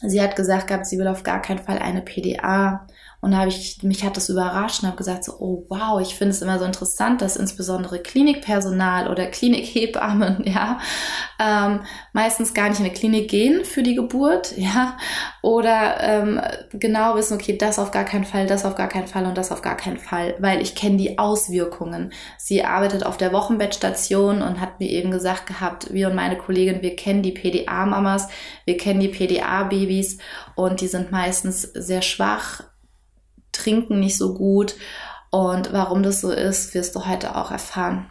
sie 0.00 0.22
hat 0.22 0.36
gesagt 0.36 0.68
gehabt, 0.68 0.86
sie 0.86 0.98
will 0.98 1.08
auf 1.08 1.22
gar 1.22 1.42
keinen 1.42 1.58
Fall 1.58 1.78
eine 1.78 2.02
PDA 2.02 2.86
und 3.20 3.32
da 3.32 3.38
habe 3.38 3.48
ich, 3.48 3.82
mich 3.82 4.04
hat 4.04 4.16
das 4.16 4.28
überrascht 4.28 4.82
und 4.82 4.86
habe 4.86 4.96
gesagt 4.96 5.24
so, 5.24 5.32
oh 5.40 5.66
wow, 5.68 6.00
ich 6.00 6.14
finde 6.14 6.30
es 6.30 6.40
immer 6.40 6.60
so 6.60 6.64
interessant, 6.64 7.20
dass 7.20 7.34
insbesondere 7.34 7.98
Klinikpersonal 7.98 9.08
oder 9.08 9.26
Klinikhebammen, 9.26 10.44
ja, 10.46 10.78
ähm, 11.40 11.80
meistens 12.12 12.54
gar 12.54 12.68
nicht 12.68 12.78
in 12.78 12.84
eine 12.84 12.94
Klinik 12.94 13.28
gehen 13.28 13.64
für 13.64 13.82
die 13.82 13.96
Geburt, 13.96 14.52
ja, 14.56 14.96
oder 15.42 16.00
ähm, 16.00 16.40
genau 16.72 17.16
wissen, 17.16 17.34
okay, 17.34 17.58
das 17.58 17.80
auf 17.80 17.90
gar 17.90 18.04
keinen 18.04 18.24
Fall, 18.24 18.46
das 18.46 18.64
auf 18.64 18.76
gar 18.76 18.88
keinen 18.88 19.08
Fall 19.08 19.26
und 19.26 19.36
das 19.36 19.50
auf 19.50 19.62
gar 19.62 19.76
keinen 19.76 19.98
Fall, 19.98 20.36
weil 20.38 20.62
ich 20.62 20.76
kenne 20.76 20.96
die 20.96 21.18
Auswirkungen. 21.18 22.12
Sie 22.36 22.62
arbeitet 22.62 23.04
auf 23.04 23.16
der 23.16 23.32
Wochenbettstation 23.32 24.42
und 24.42 24.60
hat 24.60 24.78
mir 24.78 24.88
eben 24.88 25.10
gesagt 25.10 25.46
gehabt, 25.46 25.92
wir 25.92 26.08
und 26.08 26.14
meine 26.14 26.38
Kollegin, 26.38 26.82
wir 26.82 26.94
kennen 26.94 27.22
die 27.22 27.32
PDA-Mamas, 27.32 28.28
wir 28.64 28.76
kennen 28.76 29.00
die 29.00 29.08
PDA-Babys 29.08 30.18
und 30.54 30.80
die 30.80 30.86
sind 30.86 31.10
meistens 31.10 31.62
sehr 31.62 32.02
schwach, 32.02 32.62
trinken 33.52 34.00
nicht 34.00 34.16
so 34.16 34.34
gut. 34.34 34.76
Und 35.30 35.72
warum 35.72 36.02
das 36.02 36.20
so 36.20 36.30
ist, 36.30 36.74
wirst 36.74 36.94
du 36.94 37.06
heute 37.06 37.36
auch 37.36 37.50
erfahren. 37.50 38.10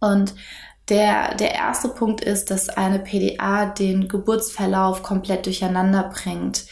Und 0.00 0.34
der, 0.88 1.34
der 1.34 1.54
erste 1.54 1.88
Punkt 1.88 2.22
ist, 2.22 2.50
dass 2.50 2.68
eine 2.68 2.98
PDA 2.98 3.66
den 3.66 4.08
Geburtsverlauf 4.08 5.02
komplett 5.02 5.46
durcheinander 5.46 6.10
bringt. 6.14 6.66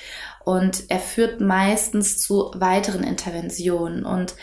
Und 0.45 0.85
er 0.91 1.01
führt 1.01 1.41
meistens 1.41 2.21
zu 2.21 2.51
weiteren 2.55 3.03
Interventionen. 3.03 4.05
Und 4.05 4.37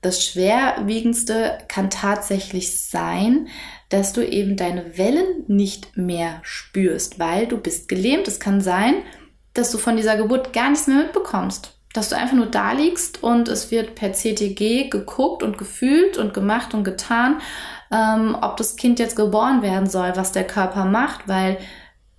das 0.00 0.24
Schwerwiegendste 0.24 1.58
kann 1.68 1.90
tatsächlich 1.90 2.80
sein, 2.88 3.48
dass 3.88 4.12
du 4.12 4.26
eben 4.26 4.56
deine 4.56 4.98
Wellen 4.98 5.44
nicht 5.46 5.96
mehr 5.96 6.40
spürst, 6.42 7.18
weil 7.18 7.46
du 7.46 7.58
bist 7.58 7.88
gelähmt. 7.88 8.26
Es 8.26 8.40
kann 8.40 8.60
sein, 8.60 8.96
dass 9.52 9.70
du 9.70 9.78
von 9.78 9.96
dieser 9.96 10.16
Geburt 10.16 10.52
gar 10.52 10.70
nichts 10.70 10.88
mehr 10.88 10.98
mitbekommst. 10.98 11.73
Dass 11.94 12.10
du 12.10 12.16
einfach 12.16 12.36
nur 12.36 12.46
da 12.46 12.72
liegst 12.72 13.22
und 13.22 13.48
es 13.48 13.70
wird 13.70 13.94
per 13.94 14.12
CTG 14.12 14.90
geguckt 14.90 15.42
und 15.42 15.56
gefühlt 15.56 16.18
und 16.18 16.34
gemacht 16.34 16.74
und 16.74 16.84
getan, 16.84 17.40
ähm, 17.90 18.36
ob 18.40 18.58
das 18.58 18.76
Kind 18.76 18.98
jetzt 18.98 19.16
geboren 19.16 19.62
werden 19.62 19.88
soll, 19.88 20.12
was 20.14 20.32
der 20.32 20.46
Körper 20.46 20.84
macht, 20.84 21.28
weil 21.28 21.56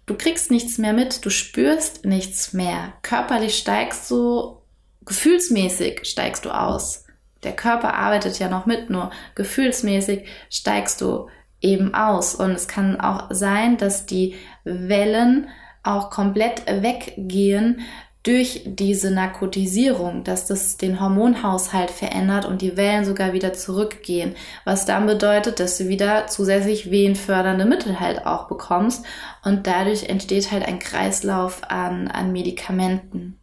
du 0.05 0.15
kriegst 0.15 0.49
nichts 0.49 0.77
mehr 0.77 0.93
mit, 0.93 1.23
du 1.25 1.29
spürst 1.29 2.05
nichts 2.05 2.53
mehr. 2.53 2.93
Körperlich 3.03 3.57
steigst 3.57 4.09
du, 4.09 4.61
gefühlsmäßig 5.05 6.01
steigst 6.05 6.45
du 6.45 6.51
aus. 6.51 7.05
Der 7.43 7.55
Körper 7.55 7.93
arbeitet 7.93 8.39
ja 8.39 8.49
noch 8.49 8.65
mit, 8.65 8.89
nur 8.89 9.11
gefühlsmäßig 9.35 10.25
steigst 10.49 11.01
du 11.01 11.27
eben 11.61 11.93
aus. 11.93 12.33
Und 12.33 12.51
es 12.51 12.67
kann 12.67 12.99
auch 12.99 13.27
sein, 13.29 13.77
dass 13.77 14.05
die 14.05 14.35
Wellen 14.63 15.47
auch 15.83 16.09
komplett 16.09 16.65
weggehen 16.65 17.81
durch 18.25 18.63
diese 18.65 19.11
Narkotisierung, 19.11 20.23
dass 20.23 20.47
das 20.47 20.77
den 20.77 20.99
Hormonhaushalt 20.99 21.91
verändert 21.91 22.45
und 22.45 22.63
die 22.63 22.75
Wellen 22.75 23.05
sogar 23.05 23.33
wieder 23.33 23.53
zurückgehen, 23.53 24.35
was 24.63 24.85
dann 24.85 25.05
bedeutet, 25.05 25.59
dass 25.59 25.77
du 25.77 25.87
wieder 25.87 26.25
zusätzlich 26.25 26.89
wehenfördernde 26.89 27.65
Mittel 27.65 27.99
halt 27.99 28.25
auch 28.25 28.47
bekommst 28.47 29.05
und 29.43 29.67
dadurch 29.67 30.09
entsteht 30.09 30.51
halt 30.51 30.67
ein 30.67 30.79
Kreislauf 30.79 31.61
an, 31.69 32.07
an 32.07 32.31
Medikamenten. 32.31 33.39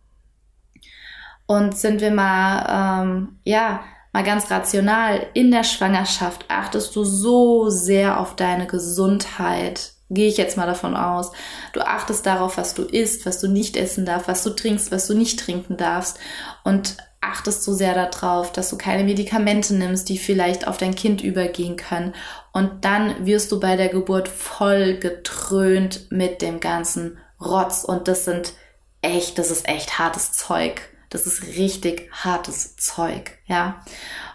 Und 1.46 1.78
sind 1.78 2.00
wir 2.00 2.10
mal, 2.10 3.04
ähm, 3.04 3.38
ja, 3.44 3.84
mal 4.12 4.24
ganz 4.24 4.50
rational, 4.50 5.26
in 5.34 5.52
der 5.52 5.64
Schwangerschaft 5.64 6.46
achtest 6.48 6.96
du 6.96 7.04
so 7.04 7.70
sehr 7.70 8.18
auf 8.18 8.34
deine 8.34 8.66
Gesundheit. 8.66 9.92
Gehe 10.14 10.28
ich 10.28 10.36
jetzt 10.36 10.56
mal 10.56 10.66
davon 10.66 10.96
aus. 10.96 11.32
Du 11.72 11.80
achtest 11.80 12.26
darauf, 12.26 12.56
was 12.56 12.74
du 12.74 12.82
isst, 12.82 13.26
was 13.26 13.40
du 13.40 13.48
nicht 13.48 13.76
essen 13.76 14.04
darfst, 14.04 14.28
was 14.28 14.42
du 14.42 14.50
trinkst, 14.50 14.92
was 14.92 15.06
du 15.06 15.14
nicht 15.14 15.40
trinken 15.40 15.76
darfst. 15.76 16.18
Und 16.64 16.96
achtest 17.22 17.62
so 17.62 17.72
sehr 17.72 17.94
darauf, 17.94 18.52
dass 18.52 18.68
du 18.68 18.76
keine 18.76 19.04
Medikamente 19.04 19.74
nimmst, 19.74 20.08
die 20.08 20.18
vielleicht 20.18 20.66
auf 20.66 20.76
dein 20.76 20.94
Kind 20.94 21.22
übergehen 21.22 21.76
können. 21.76 22.14
Und 22.52 22.84
dann 22.84 23.24
wirst 23.24 23.52
du 23.52 23.60
bei 23.60 23.76
der 23.76 23.88
Geburt 23.88 24.28
voll 24.28 24.98
getrönt 24.98 26.10
mit 26.10 26.42
dem 26.42 26.60
ganzen 26.60 27.18
Rotz. 27.40 27.84
Und 27.84 28.08
das 28.08 28.24
sind 28.24 28.54
echt, 29.00 29.38
das 29.38 29.50
ist 29.50 29.68
echt 29.68 29.98
hartes 29.98 30.32
Zeug. 30.32 30.82
Das 31.10 31.26
ist 31.26 31.46
richtig 31.56 32.10
hartes 32.12 32.76
Zeug, 32.76 33.38
ja. 33.46 33.84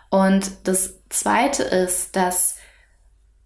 Und 0.09 0.51
das 0.63 0.93
zweite 1.09 1.63
ist, 1.63 2.15
dass 2.15 2.56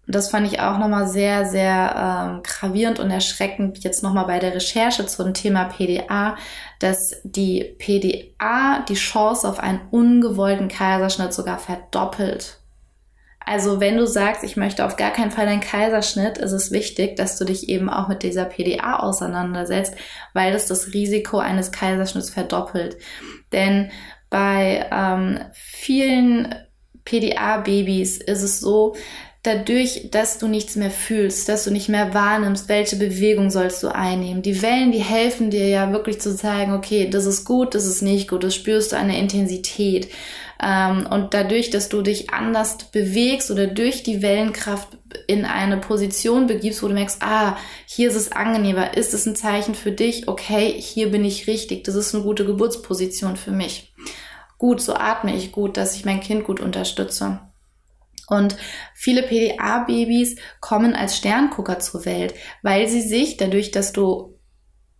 das 0.06 0.30
fand 0.30 0.46
ich 0.46 0.60
auch 0.60 0.78
nochmal 0.78 1.06
sehr, 1.06 1.46
sehr 1.46 1.94
ähm, 2.34 2.42
gravierend 2.42 2.98
und 2.98 3.10
erschreckend 3.10 3.84
jetzt 3.84 4.02
nochmal 4.02 4.26
bei 4.26 4.40
der 4.40 4.54
Recherche 4.54 5.06
zum 5.06 5.32
Thema 5.32 5.64
PDA, 5.64 6.36
dass 6.80 7.20
die 7.22 7.76
PDA 7.78 8.84
die 8.88 8.94
Chance 8.94 9.48
auf 9.48 9.60
einen 9.60 9.80
ungewollten 9.90 10.68
Kaiserschnitt 10.68 11.32
sogar 11.32 11.58
verdoppelt. 11.58 12.58
Also 13.44 13.80
wenn 13.80 13.96
du 13.96 14.06
sagst, 14.06 14.44
ich 14.44 14.56
möchte 14.56 14.84
auf 14.84 14.96
gar 14.96 15.12
keinen 15.12 15.30
Fall 15.30 15.48
einen 15.48 15.60
Kaiserschnitt, 15.60 16.38
ist 16.38 16.52
es 16.52 16.70
wichtig, 16.70 17.16
dass 17.16 17.38
du 17.38 17.44
dich 17.44 17.68
eben 17.68 17.88
auch 17.88 18.08
mit 18.08 18.22
dieser 18.22 18.44
PDA 18.44 18.98
auseinandersetzt, 19.00 19.94
weil 20.32 20.52
das 20.52 20.66
das 20.66 20.92
Risiko 20.92 21.38
eines 21.38 21.72
Kaiserschnitts 21.72 22.30
verdoppelt. 22.30 22.96
Denn 23.52 23.90
bei 24.30 24.88
ähm, 24.92 25.40
vielen 25.52 26.54
PDA-Babys 27.04 28.18
ist 28.18 28.42
es 28.42 28.60
so, 28.60 28.94
dadurch, 29.42 30.08
dass 30.10 30.38
du 30.38 30.46
nichts 30.46 30.76
mehr 30.76 30.90
fühlst, 30.90 31.48
dass 31.48 31.64
du 31.64 31.72
nicht 31.72 31.88
mehr 31.88 32.14
wahrnimmst, 32.14 32.68
welche 32.68 32.96
Bewegung 32.96 33.50
sollst 33.50 33.82
du 33.82 33.88
einnehmen. 33.88 34.42
Die 34.42 34.62
Wellen, 34.62 34.92
die 34.92 35.00
helfen 35.00 35.50
dir 35.50 35.68
ja 35.68 35.92
wirklich 35.92 36.20
zu 36.20 36.36
zeigen, 36.36 36.72
okay, 36.72 37.10
das 37.10 37.26
ist 37.26 37.44
gut, 37.44 37.74
das 37.74 37.86
ist 37.86 38.02
nicht 38.02 38.28
gut, 38.28 38.44
das 38.44 38.54
spürst 38.54 38.92
du 38.92 38.96
der 38.96 39.18
Intensität. 39.18 40.08
Ähm, 40.62 41.08
und 41.10 41.34
dadurch, 41.34 41.70
dass 41.70 41.88
du 41.88 42.02
dich 42.02 42.30
anders 42.30 42.78
bewegst 42.92 43.50
oder 43.50 43.66
durch 43.66 44.04
die 44.04 44.22
Wellenkraft 44.22 44.96
in 45.26 45.44
eine 45.44 45.78
Position 45.78 46.46
begibst, 46.46 46.80
wo 46.84 46.88
du 46.88 46.94
merkst, 46.94 47.20
ah, 47.20 47.56
hier 47.86 48.08
ist 48.08 48.14
es 48.16 48.30
angenehmer, 48.30 48.96
ist 48.96 49.12
es 49.12 49.26
ein 49.26 49.34
Zeichen 49.34 49.74
für 49.74 49.90
dich, 49.90 50.28
okay, 50.28 50.72
hier 50.78 51.10
bin 51.10 51.24
ich 51.24 51.48
richtig, 51.48 51.82
das 51.82 51.96
ist 51.96 52.14
eine 52.14 52.22
gute 52.22 52.46
Geburtsposition 52.46 53.36
für 53.36 53.50
mich. 53.50 53.92
Gut, 54.56 54.80
so 54.80 54.94
atme 54.94 55.34
ich 55.34 55.50
gut, 55.50 55.76
dass 55.76 55.96
ich 55.96 56.04
mein 56.04 56.20
Kind 56.20 56.44
gut 56.44 56.60
unterstütze. 56.60 57.40
Und 58.32 58.56
viele 58.94 59.22
PDA-Babys 59.22 60.36
kommen 60.60 60.94
als 60.94 61.16
Sterngucker 61.16 61.78
zur 61.78 62.04
Welt, 62.04 62.34
weil 62.62 62.88
sie 62.88 63.02
sich 63.02 63.36
dadurch, 63.36 63.70
dass 63.70 63.92
du 63.92 64.32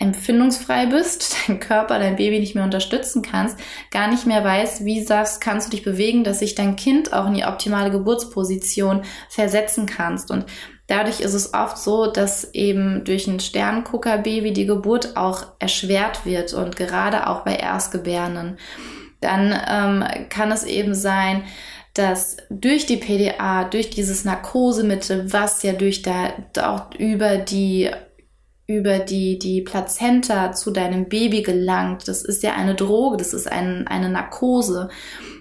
empfindungsfrei 0.03 0.87
bist, 0.87 1.37
dein 1.47 1.61
Körper, 1.61 1.99
dein 1.99 2.17
Baby 2.17 2.41
nicht 2.41 2.55
mehr 2.55 2.65
unterstützen 2.65 3.23
kannst, 3.23 3.59
gar 3.91 4.09
nicht 4.09 4.27
mehr 4.27 4.45
weißt, 4.45 4.85
wie 4.85 5.03
sagst, 5.03 5.41
kannst 5.41 5.69
du 5.69 5.71
dich 5.71 5.85
bewegen, 5.85 6.25
dass 6.25 6.41
sich 6.41 6.55
dein 6.55 6.77
Kind 6.77 7.13
auch 7.13 7.27
in 7.27 7.35
die 7.35 7.45
optimale 7.45 7.91
Geburtsposition 7.91 9.03
versetzen 9.31 9.87
kannst. 9.87 10.31
Und 10.31 10.45
dadurch 10.89 11.21
ist 11.21 11.35
es 11.35 11.55
oft 11.55 11.79
so, 11.79 12.09
dass 12.09 12.53
eben 12.53 13.05
durch 13.05 13.29
ein 13.29 13.41
Sterngucker-Baby 13.41 14.53
die 14.53 14.67
Geburt 14.67 15.17
auch 15.17 15.47
erschwert 15.61 16.27
wird 16.27 16.53
und 16.53 16.77
gerade 16.77 17.29
auch 17.29 17.45
bei 17.45 17.55
Erstgebärenden. 17.55 18.59
Dann 19.21 19.57
ähm, 19.69 20.29
kann 20.31 20.51
es 20.51 20.65
eben 20.65 20.97
sein, 20.97 21.45
dass 21.95 22.39
durch 22.49 22.87
die 22.87 22.97
PDA, 22.97 23.65
durch 23.65 23.91
dieses 23.91 24.25
Narkosemittel, 24.25 25.33
was 25.33 25.63
ja 25.63 25.73
durch 25.73 26.03
da 26.03 26.33
auch 26.57 26.95
über 26.99 27.37
die 27.37 27.91
über 28.67 28.99
die, 29.01 29.39
die 29.39 29.61
Plazenta 29.61 30.53
zu 30.53 30.71
deinem 30.71 31.09
Baby 31.09 31.43
gelangt. 31.43 32.09
Das 32.09 32.23
ist 32.23 32.43
ja 32.43 32.55
eine 32.55 32.75
Droge, 32.75 33.17
das 33.17 33.35
ist 33.35 33.51
ein, 33.51 33.87
eine 33.87 34.09
Narkose. 34.09 34.89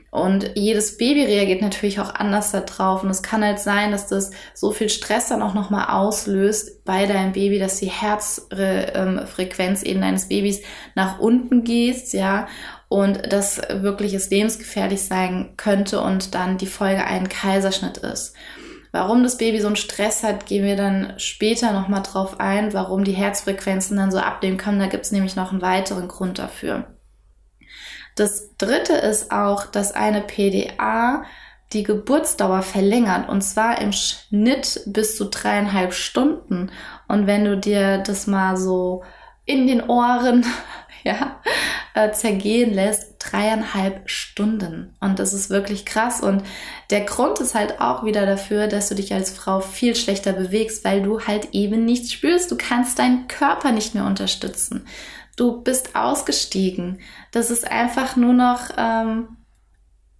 Und 0.09 0.51
jedes 0.55 0.97
Baby 0.97 1.23
reagiert 1.23 1.61
natürlich 1.61 2.01
auch 2.01 2.13
anders 2.13 2.51
darauf. 2.51 3.03
Und 3.03 3.09
es 3.09 3.23
kann 3.23 3.45
halt 3.45 3.59
sein, 3.59 3.91
dass 3.91 4.07
das 4.07 4.31
so 4.53 4.71
viel 4.71 4.89
Stress 4.89 5.29
dann 5.29 5.41
auch 5.41 5.53
nochmal 5.53 5.87
auslöst 5.87 6.83
bei 6.83 7.05
deinem 7.05 7.31
Baby, 7.31 7.59
dass 7.59 7.79
die 7.79 7.89
Herzfrequenz 7.89 9.83
eben 9.83 10.01
deines 10.01 10.27
Babys 10.27 10.61
nach 10.95 11.19
unten 11.19 11.63
geht, 11.63 12.11
ja. 12.11 12.47
Und 12.91 13.31
das 13.31 13.61
wirklich 13.69 14.13
es 14.13 14.29
lebensgefährlich 14.29 15.03
sein 15.03 15.53
könnte 15.55 16.01
und 16.01 16.35
dann 16.35 16.57
die 16.57 16.65
Folge 16.65 17.05
ein 17.05 17.29
Kaiserschnitt 17.29 17.99
ist. 17.99 18.35
Warum 18.91 19.23
das 19.23 19.37
Baby 19.37 19.61
so 19.61 19.67
einen 19.67 19.77
Stress 19.77 20.23
hat, 20.23 20.45
gehen 20.45 20.65
wir 20.65 20.75
dann 20.75 21.13
später 21.15 21.71
nochmal 21.71 22.03
drauf 22.03 22.41
ein, 22.41 22.73
warum 22.73 23.05
die 23.05 23.13
Herzfrequenzen 23.13 23.95
dann 23.95 24.11
so 24.11 24.17
abnehmen 24.17 24.57
können. 24.57 24.79
Da 24.79 24.87
gibt 24.87 25.05
es 25.05 25.13
nämlich 25.13 25.37
noch 25.37 25.53
einen 25.53 25.61
weiteren 25.61 26.09
Grund 26.09 26.37
dafür. 26.37 26.83
Das 28.17 28.57
dritte 28.57 28.95
ist 28.95 29.31
auch, 29.31 29.67
dass 29.67 29.93
eine 29.93 30.19
PDA 30.19 31.23
die 31.71 31.83
Geburtsdauer 31.83 32.61
verlängert 32.61 33.29
und 33.29 33.41
zwar 33.41 33.79
im 33.79 33.93
Schnitt 33.93 34.81
bis 34.85 35.15
zu 35.15 35.29
dreieinhalb 35.29 35.93
Stunden. 35.93 36.71
Und 37.07 37.25
wenn 37.25 37.45
du 37.45 37.55
dir 37.55 37.99
das 37.99 38.27
mal 38.27 38.57
so 38.57 39.03
in 39.45 39.67
den 39.67 39.89
Ohren 39.89 40.45
ja, 41.03 41.41
äh, 41.93 42.11
zergehen 42.11 42.73
lässt, 42.73 43.15
dreieinhalb 43.19 44.09
Stunden. 44.09 44.95
Und 44.99 45.19
das 45.19 45.33
ist 45.33 45.49
wirklich 45.49 45.85
krass. 45.85 46.21
Und 46.21 46.43
der 46.89 47.01
Grund 47.01 47.39
ist 47.39 47.55
halt 47.55 47.81
auch 47.81 48.03
wieder 48.03 48.25
dafür, 48.25 48.67
dass 48.67 48.89
du 48.89 48.95
dich 48.95 49.13
als 49.13 49.31
Frau 49.31 49.59
viel 49.59 49.95
schlechter 49.95 50.33
bewegst, 50.33 50.83
weil 50.83 51.01
du 51.01 51.21
halt 51.21 51.49
eben 51.53 51.85
nichts 51.85 52.11
spürst. 52.13 52.51
Du 52.51 52.57
kannst 52.57 52.99
deinen 52.99 53.27
Körper 53.27 53.71
nicht 53.71 53.93
mehr 53.95 54.05
unterstützen. 54.05 54.85
Du 55.35 55.61
bist 55.61 55.95
ausgestiegen. 55.95 56.99
Das 57.31 57.51
ist 57.51 57.69
einfach 57.69 58.15
nur 58.15 58.33
noch, 58.33 58.69
ähm, 58.77 59.37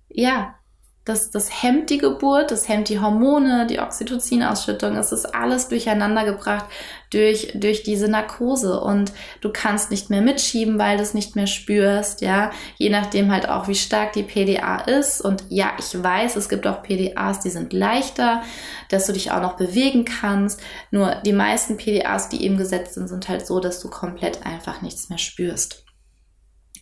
ja, 0.09 0.55
das, 1.03 1.31
das 1.31 1.63
hemmt 1.63 1.89
die 1.89 1.97
Geburt, 1.97 2.51
das 2.51 2.69
hemmt 2.69 2.87
die 2.87 2.99
Hormone, 2.99 3.65
die 3.65 3.79
Oxytocinausschüttung. 3.79 4.95
Es 4.97 5.11
ist 5.11 5.25
alles 5.33 5.67
durcheinander 5.67 6.25
gebracht 6.25 6.65
durch, 7.09 7.53
durch 7.55 7.81
diese 7.81 8.07
Narkose 8.07 8.79
und 8.79 9.11
du 9.41 9.51
kannst 9.51 9.89
nicht 9.89 10.11
mehr 10.11 10.21
mitschieben, 10.21 10.77
weil 10.77 10.97
du 10.97 11.03
es 11.03 11.15
nicht 11.15 11.35
mehr 11.35 11.47
spürst, 11.47 12.21
ja. 12.21 12.51
Je 12.77 12.89
nachdem 12.89 13.31
halt 13.31 13.49
auch, 13.49 13.67
wie 13.67 13.75
stark 13.75 14.13
die 14.13 14.21
PDA 14.21 14.77
ist. 14.77 15.21
Und 15.21 15.43
ja, 15.49 15.71
ich 15.79 16.01
weiß, 16.01 16.35
es 16.35 16.49
gibt 16.49 16.67
auch 16.67 16.83
PDAs, 16.83 17.39
die 17.39 17.49
sind 17.49 17.73
leichter, 17.73 18.43
dass 18.89 19.07
du 19.07 19.13
dich 19.13 19.31
auch 19.31 19.41
noch 19.41 19.57
bewegen 19.57 20.05
kannst. 20.05 20.61
Nur 20.91 21.15
die 21.25 21.33
meisten 21.33 21.77
PDAs, 21.77 22.29
die 22.29 22.45
eben 22.45 22.57
gesetzt 22.57 22.93
sind, 22.93 23.07
sind 23.07 23.27
halt 23.27 23.47
so, 23.47 23.59
dass 23.59 23.79
du 23.79 23.89
komplett 23.89 24.45
einfach 24.45 24.83
nichts 24.83 25.09
mehr 25.09 25.17
spürst. 25.17 25.83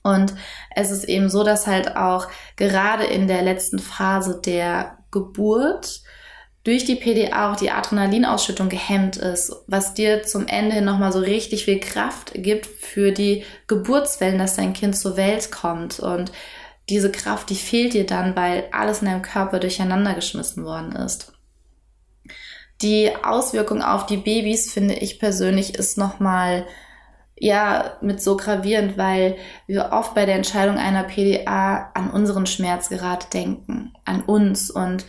Und 0.03 0.34
es 0.75 0.91
ist 0.91 1.03
eben 1.06 1.29
so, 1.29 1.44
dass 1.44 1.68
halt 1.68 1.96
auch 1.96 2.27
gerade 2.56 3.03
in 3.03 3.27
der 3.27 3.41
letzten 3.41 3.79
Phase 3.79 4.39
der 4.44 4.98
Geburt 5.12 6.01
durch 6.63 6.86
die 6.86 6.96
PDA 6.96 7.51
auch 7.51 7.56
die 7.56 7.72
Adrenalinausschüttung 7.72 8.70
gehemmt 8.70 9.18
ist, 9.18 9.56
was 9.68 9.94
dir 9.94 10.24
zum 10.24 10.46
Ende 10.48 10.75
hin 10.75 10.86
nochmal 10.86 11.12
so 11.12 11.20
richtig 11.20 11.65
viel 11.65 11.79
Kraft 11.79 12.32
gibt 12.36 12.65
für 12.65 13.12
die 13.12 13.44
Geburtswellen, 13.68 14.38
dass 14.38 14.56
dein 14.56 14.74
Kind 14.74 14.98
zur 14.98 15.18
Welt 15.18 15.51
kommt. 15.51 16.00
Und 16.00 16.32
diese 16.89 17.12
Kraft, 17.12 17.50
die 17.50 17.56
fehlt 17.56 17.94
dir 17.94 18.06
dann, 18.06 18.36
weil 18.36 18.68
alles 18.72 19.01
in 19.01 19.08
deinem 19.08 19.22
Körper 19.22 19.60
durcheinander 19.60 20.13
geschmissen 20.13 20.65
worden 20.65 20.91
ist. 20.94 21.34
Die 22.82 23.12
Auswirkung 23.24 23.82
auf 23.82 24.06
die 24.06 24.18
Babys, 24.18 24.72
finde 24.72 24.96
ich 24.96 25.20
persönlich, 25.20 25.75
ist 25.75 25.98
nochmal 25.98 26.65
ja 27.39 27.98
mit 28.01 28.22
so 28.22 28.38
gravierend, 28.38 28.98
weil 28.98 29.38
wir 29.67 29.89
oft 29.91 30.13
bei 30.13 30.25
der 30.25 30.36
Entscheidung 30.36 30.77
einer 30.77 31.03
PDA 31.03 31.91
an 31.93 32.12
unseren 32.12 32.46
Schmerz 32.46 32.89
gerade 32.89 33.25
denken, 33.31 33.93
an 34.05 34.22
uns 34.22 34.69
und 34.69 35.05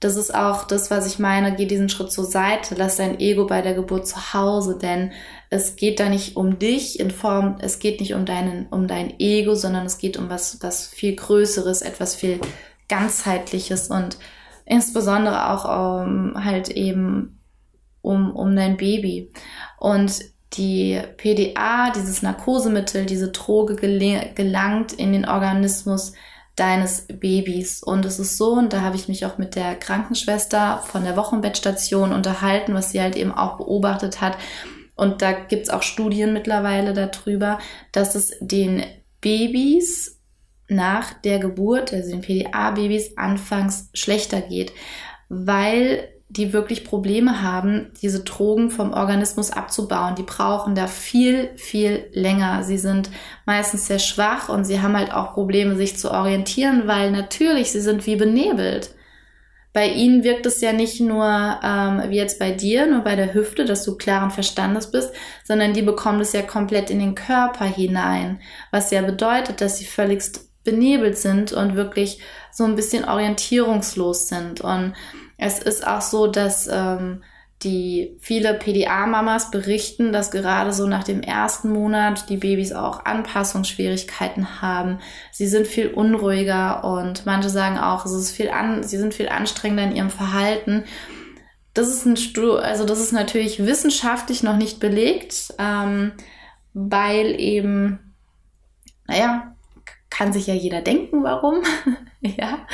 das 0.00 0.16
ist 0.16 0.34
auch 0.34 0.64
das, 0.64 0.90
was 0.90 1.06
ich 1.06 1.18
meine, 1.18 1.54
geh 1.54 1.66
diesen 1.66 1.90
Schritt 1.90 2.10
zur 2.10 2.24
Seite, 2.24 2.74
lass 2.74 2.96
dein 2.96 3.20
Ego 3.20 3.46
bei 3.46 3.60
der 3.60 3.74
Geburt 3.74 4.06
zu 4.06 4.32
Hause, 4.32 4.78
denn 4.78 5.12
es 5.50 5.76
geht 5.76 6.00
da 6.00 6.08
nicht 6.08 6.36
um 6.36 6.58
dich 6.58 6.98
in 6.98 7.10
Form, 7.10 7.58
es 7.60 7.78
geht 7.80 8.00
nicht 8.00 8.14
um 8.14 8.24
deinen, 8.24 8.66
um 8.68 8.88
dein 8.88 9.20
Ego, 9.20 9.54
sondern 9.54 9.84
es 9.84 9.98
geht 9.98 10.16
um 10.16 10.30
was, 10.30 10.58
was 10.62 10.86
viel 10.86 11.16
Größeres, 11.16 11.82
etwas 11.82 12.14
viel 12.14 12.40
ganzheitliches 12.88 13.88
und 13.88 14.16
insbesondere 14.64 15.50
auch 15.50 16.04
um, 16.04 16.32
halt 16.42 16.70
eben 16.70 17.38
um, 18.00 18.34
um 18.34 18.56
dein 18.56 18.78
Baby. 18.78 19.30
Und 19.78 20.20
die 20.54 21.00
PDA, 21.16 21.90
dieses 21.90 22.22
Narkosemittel, 22.22 23.06
diese 23.06 23.30
Droge 23.30 23.76
gelangt 23.76 24.92
in 24.92 25.12
den 25.12 25.28
Organismus 25.28 26.12
deines 26.56 27.06
Babys. 27.06 27.82
Und 27.82 28.04
es 28.04 28.18
ist 28.18 28.36
so, 28.36 28.52
und 28.52 28.72
da 28.72 28.82
habe 28.82 28.96
ich 28.96 29.08
mich 29.08 29.24
auch 29.24 29.38
mit 29.38 29.54
der 29.54 29.76
Krankenschwester 29.76 30.82
von 30.84 31.04
der 31.04 31.16
Wochenbettstation 31.16 32.12
unterhalten, 32.12 32.74
was 32.74 32.90
sie 32.90 33.00
halt 33.00 33.16
eben 33.16 33.32
auch 33.32 33.58
beobachtet 33.58 34.20
hat. 34.20 34.36
Und 34.96 35.22
da 35.22 35.32
gibt 35.32 35.62
es 35.62 35.70
auch 35.70 35.82
Studien 35.82 36.32
mittlerweile 36.32 36.92
darüber, 36.92 37.58
dass 37.92 38.14
es 38.14 38.32
den 38.40 38.82
Babys 39.20 40.20
nach 40.68 41.14
der 41.14 41.38
Geburt, 41.38 41.92
also 41.92 42.10
den 42.10 42.20
PDA-Babys, 42.20 43.16
anfangs 43.16 43.88
schlechter 43.94 44.40
geht, 44.40 44.72
weil 45.28 46.08
die 46.30 46.52
wirklich 46.52 46.84
Probleme 46.84 47.42
haben, 47.42 47.90
diese 48.00 48.20
Drogen 48.20 48.70
vom 48.70 48.92
Organismus 48.92 49.50
abzubauen. 49.50 50.14
Die 50.14 50.22
brauchen 50.22 50.76
da 50.76 50.86
viel, 50.86 51.50
viel 51.56 52.06
länger. 52.12 52.62
Sie 52.62 52.78
sind 52.78 53.10
meistens 53.46 53.88
sehr 53.88 53.98
schwach 53.98 54.48
und 54.48 54.64
sie 54.64 54.80
haben 54.80 54.96
halt 54.96 55.12
auch 55.12 55.34
Probleme, 55.34 55.74
sich 55.74 55.98
zu 55.98 56.12
orientieren, 56.12 56.86
weil 56.86 57.10
natürlich 57.10 57.72
sie 57.72 57.80
sind 57.80 58.06
wie 58.06 58.14
benebelt. 58.14 58.94
Bei 59.72 59.88
ihnen 59.88 60.22
wirkt 60.22 60.46
es 60.46 60.60
ja 60.60 60.72
nicht 60.72 61.00
nur 61.00 61.26
ähm, 61.62 62.02
wie 62.08 62.16
jetzt 62.16 62.38
bei 62.38 62.52
dir, 62.52 62.86
nur 62.86 63.00
bei 63.00 63.16
der 63.16 63.34
Hüfte, 63.34 63.64
dass 63.64 63.84
du 63.84 63.96
klaren 63.96 64.30
Verstandes 64.30 64.90
bist, 64.92 65.12
sondern 65.44 65.74
die 65.74 65.82
bekommen 65.82 66.20
es 66.20 66.32
ja 66.32 66.42
komplett 66.42 66.90
in 66.90 67.00
den 67.00 67.16
Körper 67.16 67.64
hinein, 67.64 68.40
was 68.70 68.92
ja 68.92 69.02
bedeutet, 69.02 69.60
dass 69.60 69.78
sie 69.78 69.84
völligst 69.84 70.48
benebelt 70.62 71.18
sind 71.18 71.52
und 71.52 71.74
wirklich 71.74 72.20
so 72.52 72.64
ein 72.64 72.76
bisschen 72.76 73.04
orientierungslos 73.04 74.28
sind. 74.28 74.60
Und 74.60 74.94
es 75.40 75.58
ist 75.58 75.86
auch 75.86 76.02
so, 76.02 76.26
dass 76.26 76.68
ähm, 76.70 77.22
die 77.62 78.16
viele 78.20 78.54
PDA-Mamas 78.54 79.50
berichten, 79.50 80.12
dass 80.12 80.30
gerade 80.30 80.72
so 80.72 80.86
nach 80.86 81.04
dem 81.04 81.22
ersten 81.22 81.70
Monat 81.70 82.28
die 82.28 82.36
Babys 82.36 82.72
auch 82.72 83.04
Anpassungsschwierigkeiten 83.04 84.62
haben. 84.62 84.98
Sie 85.32 85.46
sind 85.46 85.66
viel 85.66 85.88
unruhiger 85.88 86.84
und 86.84 87.26
manche 87.26 87.48
sagen 87.48 87.78
auch, 87.78 88.06
es 88.06 88.12
ist 88.12 88.30
viel 88.30 88.50
an, 88.50 88.82
sie 88.82 88.98
sind 88.98 89.14
viel 89.14 89.28
anstrengender 89.28 89.84
in 89.84 89.96
ihrem 89.96 90.10
Verhalten. 90.10 90.84
Das 91.74 91.88
ist 91.88 92.04
ein 92.04 92.16
Stu 92.16 92.54
also 92.56 92.84
das 92.84 93.00
ist 93.00 93.12
natürlich 93.12 93.64
wissenschaftlich 93.64 94.42
noch 94.42 94.56
nicht 94.56 94.80
belegt, 94.80 95.54
ähm, 95.58 96.12
weil 96.72 97.38
eben, 97.40 98.14
naja, 99.06 99.54
kann 100.08 100.32
sich 100.32 100.46
ja 100.46 100.54
jeder 100.54 100.82
denken, 100.82 101.22
warum. 101.22 101.62
ja. 102.20 102.66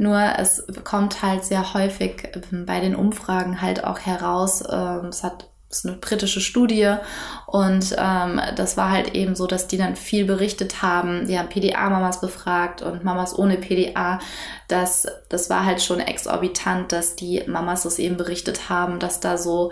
Nur 0.00 0.18
es 0.38 0.64
kommt 0.82 1.20
halt 1.20 1.44
sehr 1.44 1.74
häufig 1.74 2.26
ähm, 2.50 2.64
bei 2.64 2.80
den 2.80 2.96
Umfragen 2.96 3.60
halt 3.60 3.84
auch 3.84 3.98
heraus, 3.98 4.64
ähm, 4.66 5.08
es 5.10 5.22
hat 5.22 5.50
das 5.68 5.80
ist 5.80 5.86
eine 5.86 5.98
britische 5.98 6.40
Studie 6.40 6.96
und 7.46 7.94
ähm, 7.96 8.40
das 8.56 8.76
war 8.76 8.90
halt 8.90 9.14
eben 9.14 9.36
so, 9.36 9.46
dass 9.46 9.68
die 9.68 9.76
dann 9.76 9.94
viel 9.94 10.24
berichtet 10.24 10.82
haben. 10.82 11.28
Die 11.28 11.38
haben 11.38 11.48
PDA-Mamas 11.48 12.20
befragt 12.20 12.82
und 12.82 13.04
Mamas 13.04 13.38
ohne 13.38 13.56
PDA. 13.56 14.18
Das, 14.66 15.06
das 15.28 15.48
war 15.48 15.64
halt 15.64 15.80
schon 15.80 16.00
exorbitant, 16.00 16.90
dass 16.90 17.14
die 17.14 17.44
Mamas 17.46 17.84
das 17.84 18.00
eben 18.00 18.16
berichtet 18.16 18.68
haben, 18.68 18.98
dass 18.98 19.20
da 19.20 19.38
so, 19.38 19.70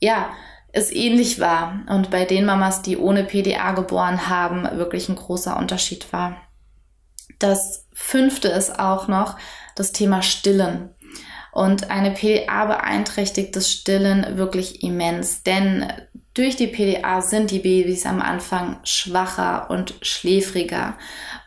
ja, 0.00 0.30
es 0.72 0.90
ähnlich 0.90 1.38
war 1.38 1.82
und 1.88 2.10
bei 2.10 2.24
den 2.24 2.44
Mamas, 2.44 2.82
die 2.82 2.96
ohne 2.96 3.22
PDA 3.22 3.72
geboren 3.72 4.28
haben, 4.28 4.64
wirklich 4.76 5.08
ein 5.08 5.14
großer 5.14 5.56
Unterschied 5.56 6.12
war. 6.12 6.36
Das 7.38 7.87
fünfte 7.98 8.48
ist 8.48 8.78
auch 8.78 9.08
noch 9.08 9.36
das 9.74 9.92
Thema 9.92 10.22
Stillen. 10.22 10.90
Und 11.52 11.90
eine 11.90 12.12
PDA 12.12 12.66
beeinträchtigt 12.66 13.56
das 13.56 13.70
Stillen 13.70 14.36
wirklich 14.36 14.82
immens, 14.82 15.42
denn 15.42 15.90
durch 16.38 16.54
die 16.54 16.68
PDA 16.68 17.20
sind 17.20 17.50
die 17.50 17.58
Babys 17.58 18.06
am 18.06 18.22
Anfang 18.22 18.78
schwacher 18.84 19.68
und 19.70 19.94
schläfriger, 20.02 20.96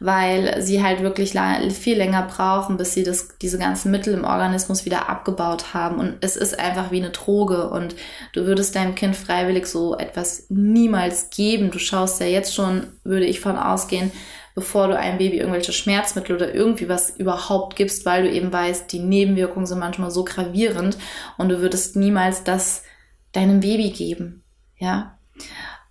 weil 0.01 0.61
sie 0.61 0.83
halt 0.83 1.01
wirklich 1.01 1.31
viel 1.71 1.95
länger 1.95 2.23
brauchen, 2.23 2.75
bis 2.75 2.93
sie 2.93 3.03
das, 3.03 3.37
diese 3.41 3.57
ganzen 3.57 3.89
Mittel 3.89 4.13
im 4.13 4.25
Organismus 4.25 4.83
wieder 4.83 5.07
abgebaut 5.07 5.73
haben. 5.73 5.97
Und 5.97 6.17
es 6.19 6.35
ist 6.35 6.59
einfach 6.59 6.91
wie 6.91 6.99
eine 6.99 7.11
Droge 7.11 7.69
und 7.69 7.95
du 8.33 8.45
würdest 8.45 8.75
deinem 8.75 8.95
Kind 8.95 9.15
freiwillig 9.15 9.65
so 9.67 9.97
etwas 9.97 10.47
niemals 10.49 11.29
geben. 11.29 11.71
Du 11.71 11.79
schaust 11.79 12.19
ja 12.19 12.25
jetzt 12.25 12.53
schon, 12.53 12.87
würde 13.05 13.25
ich 13.25 13.39
von 13.39 13.55
ausgehen, 13.55 14.11
bevor 14.55 14.87
du 14.87 14.97
einem 14.97 15.17
Baby 15.17 15.37
irgendwelche 15.37 15.73
Schmerzmittel 15.73 16.35
oder 16.35 16.53
irgendwie 16.53 16.89
was 16.89 17.09
überhaupt 17.17 17.75
gibst, 17.75 18.05
weil 18.05 18.23
du 18.23 18.31
eben 18.31 18.51
weißt, 18.51 18.91
die 18.91 18.99
Nebenwirkungen 18.99 19.65
sind 19.65 19.79
manchmal 19.79 20.11
so 20.11 20.23
gravierend 20.23 20.97
und 21.37 21.49
du 21.49 21.59
würdest 21.59 21.95
niemals 21.95 22.43
das 22.43 22.83
deinem 23.31 23.59
Baby 23.61 23.91
geben. 23.91 24.43
Ja. 24.77 25.17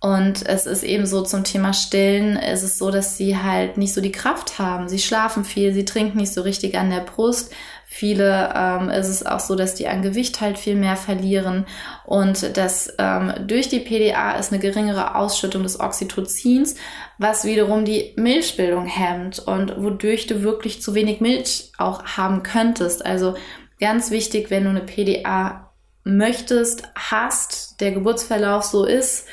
Und 0.01 0.47
es 0.47 0.65
ist 0.65 0.81
eben 0.81 1.05
so 1.05 1.21
zum 1.21 1.43
Thema 1.43 1.73
Stillen, 1.73 2.35
es 2.35 2.63
ist 2.63 2.79
so, 2.79 2.89
dass 2.89 3.17
sie 3.17 3.37
halt 3.37 3.77
nicht 3.77 3.93
so 3.93 4.01
die 4.01 4.11
Kraft 4.11 4.57
haben. 4.57 4.89
Sie 4.89 4.97
schlafen 4.97 5.45
viel, 5.45 5.75
sie 5.75 5.85
trinken 5.85 6.17
nicht 6.17 6.33
so 6.33 6.41
richtig 6.41 6.75
an 6.75 6.89
der 6.89 7.01
Brust. 7.01 7.53
Viele 7.85 8.51
ähm, 8.55 8.89
ist 8.89 9.09
es 9.09 9.23
auch 9.23 9.39
so, 9.39 9.53
dass 9.53 9.75
die 9.75 9.87
an 9.87 10.01
Gewicht 10.01 10.41
halt 10.41 10.57
viel 10.57 10.75
mehr 10.75 10.95
verlieren 10.95 11.67
und 12.03 12.57
dass 12.57 12.91
ähm, 12.97 13.31
durch 13.45 13.69
die 13.69 13.79
PDA 13.79 14.31
ist 14.39 14.51
eine 14.51 14.59
geringere 14.59 15.13
Ausschüttung 15.15 15.61
des 15.61 15.79
Oxytocins, 15.79 16.75
was 17.19 17.45
wiederum 17.45 17.85
die 17.85 18.13
Milchbildung 18.15 18.87
hemmt 18.87 19.37
und 19.37 19.83
wodurch 19.83 20.25
du 20.25 20.41
wirklich 20.41 20.81
zu 20.81 20.95
wenig 20.95 21.21
Milch 21.21 21.73
auch 21.77 22.03
haben 22.17 22.41
könntest. 22.41 23.05
Also 23.05 23.35
ganz 23.79 24.09
wichtig, 24.09 24.49
wenn 24.49 24.63
du 24.63 24.71
eine 24.71 24.81
PDA 24.81 25.71
möchtest, 26.03 26.83
hast, 26.95 27.79
der 27.81 27.91
Geburtsverlauf 27.91 28.63
so 28.63 28.83
ist, 28.85 29.27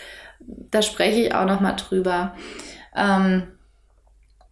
da 0.71 0.83
spreche 0.83 1.21
ich 1.21 1.35
auch 1.35 1.45
noch 1.45 1.61
mal 1.61 1.75
drüber. 1.75 2.35
Ähm, 2.97 3.49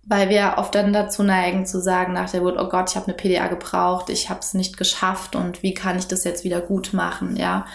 weil 0.08 0.28
wir 0.28 0.54
oft 0.58 0.74
dann 0.74 0.92
dazu 0.92 1.24
neigen 1.24 1.66
zu 1.66 1.80
sagen 1.80 2.12
nach 2.12 2.30
der 2.30 2.40
Geburt, 2.40 2.60
oh 2.60 2.68
Gott, 2.68 2.90
ich 2.90 2.96
habe 2.96 3.06
eine 3.06 3.16
PDA 3.16 3.48
gebraucht, 3.48 4.08
ich 4.08 4.30
habe 4.30 4.38
es 4.38 4.54
nicht 4.54 4.76
geschafft 4.76 5.34
und 5.34 5.64
wie 5.64 5.74
kann 5.74 5.98
ich 5.98 6.06
das 6.06 6.22
jetzt 6.22 6.44
wieder 6.44 6.60
gut 6.60 6.92
machen, 6.92 7.36
ja? 7.36 7.66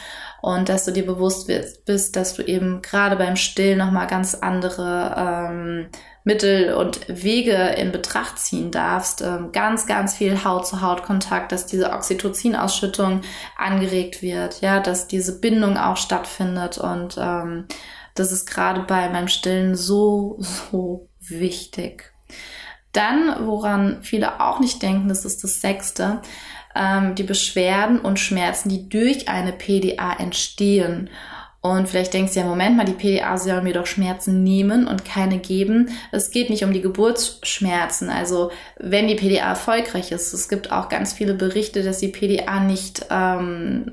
Und 0.42 0.70
dass 0.70 0.86
du 0.86 0.92
dir 0.92 1.06
bewusst 1.06 1.48
bist, 1.86 2.16
dass 2.16 2.34
du 2.34 2.42
eben 2.42 2.82
gerade 2.82 3.16
beim 3.16 3.36
Stillen 3.36 3.78
nochmal 3.78 4.08
ganz 4.08 4.34
andere 4.34 5.14
ähm, 5.16 5.90
Mittel 6.24 6.74
und 6.74 7.02
Wege 7.08 7.76
in 7.78 7.92
Betracht 7.92 8.40
ziehen 8.40 8.72
darfst. 8.72 9.22
Ähm, 9.22 9.52
ganz, 9.52 9.86
ganz 9.86 10.16
viel 10.16 10.44
Haut-zu-Haut-Kontakt, 10.44 11.52
dass 11.52 11.68
diese 11.68 11.92
Oxytocin-Ausschüttung 11.92 13.22
angeregt 13.58 14.24
wird, 14.24 14.62
ja, 14.62 14.80
dass 14.80 15.08
diese 15.08 15.40
Bindung 15.40 15.78
auch 15.78 15.98
stattfindet 15.98 16.78
und 16.80 17.18
ähm, 17.20 17.68
das 18.16 18.32
ist 18.32 18.50
gerade 18.50 18.82
bei 18.82 19.10
meinem 19.10 19.28
Stillen 19.28 19.76
so, 19.76 20.38
so 20.40 21.10
wichtig. 21.20 22.12
Dann, 22.92 23.46
woran 23.46 24.04
viele 24.04 24.42
auch 24.42 24.60
nicht 24.60 24.82
denken, 24.82 25.08
das 25.08 25.24
ist 25.24 25.44
das 25.44 25.62
Sechste, 25.62 26.22
ähm, 26.76 27.16
die 27.16 27.24
Beschwerden 27.24 28.00
und 28.00 28.20
Schmerzen, 28.20 28.70
die 28.70 28.90
durch 28.90 29.30
eine 29.30 29.54
PDA 29.54 30.14
entstehen. 30.20 31.10
Und 31.62 31.88
vielleicht 31.88 32.14
denkst 32.14 32.34
du 32.34 32.40
ja, 32.40 32.46
Moment 32.46 32.76
mal, 32.76 32.86
die 32.86 32.94
PDA 32.94 33.38
soll 33.38 33.62
mir 33.62 33.74
doch 33.74 33.86
Schmerzen 33.86 34.44
nehmen 34.44 34.88
und 34.88 35.06
keine 35.06 35.38
geben. 35.38 35.90
Es 36.12 36.32
geht 36.32 36.50
nicht 36.50 36.64
um 36.64 36.74
die 36.74 36.82
Geburtsschmerzen. 36.82 38.10
Also 38.10 38.52
wenn 38.78 39.08
die 39.08 39.16
PDA 39.16 39.50
erfolgreich 39.50 40.12
ist, 40.12 40.34
es 40.34 40.50
gibt 40.50 40.72
auch 40.72 40.90
ganz 40.90 41.14
viele 41.14 41.36
Berichte, 41.36 41.84
dass 41.84 42.00
die 42.00 42.08
PDA 42.08 42.62
nicht, 42.62 43.06
ähm, 43.12 43.92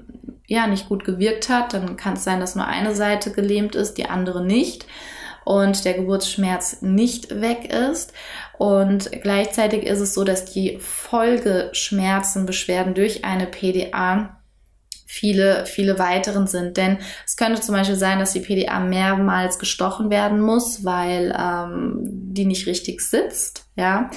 ja, 0.48 0.66
nicht 0.66 0.88
gut 0.88 1.04
gewirkt 1.04 1.48
hat. 1.48 1.74
Dann 1.74 1.96
kann 1.96 2.14
es 2.14 2.24
sein, 2.24 2.40
dass 2.40 2.56
nur 2.56 2.66
eine 2.66 2.94
Seite 2.94 3.30
gelähmt 3.30 3.76
ist, 3.76 3.94
die 3.94 4.06
andere 4.06 4.44
nicht. 4.44 4.87
und 5.44 5.87
der 5.87 5.94
Geburtsschmerz 5.94 6.82
nicht 6.82 7.40
weg 7.40 7.72
ist. 7.72 8.12
Und 8.58 9.11
gleichzeitig 9.22 9.84
ist 9.84 10.00
es 10.00 10.12
so, 10.12 10.22
dass 10.22 10.44
die 10.44 10.78
Folgeschmerzen, 10.78 12.44
Beschwerden 12.44 12.92
durch 12.92 13.24
eine 13.24 13.46
PDA 13.46 14.38
viele, 15.06 15.64
viele 15.64 15.98
weiteren 15.98 16.46
sind. 16.46 16.76
Denn 16.76 16.98
es 17.24 17.38
könnte 17.38 17.62
zum 17.62 17.74
Beispiel 17.74 17.96
sein, 17.96 18.18
dass 18.18 18.34
die 18.34 18.40
PDA 18.40 18.78
mehrmals 18.78 19.58
gestochen 19.58 20.11
werden 20.11 20.38
muss, 20.38 20.84
weil 20.84 21.34
ähm, 21.34 22.00
die 22.02 22.44
nicht 22.44 22.66
richtig 22.66 23.00
sitzt. 23.00 23.64
Ja, 23.74 24.11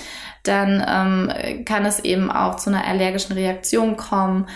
dann 0.43 0.83
ähm, 0.85 1.63
kann 1.63 1.85
es 1.85 1.99
eben 1.99 2.29
auch 2.29 2.57
zu 2.57 2.71
einer 2.71 2.85
allergischen 2.85 3.33
Reaktion 3.33 3.95
kommen. 3.95 4.47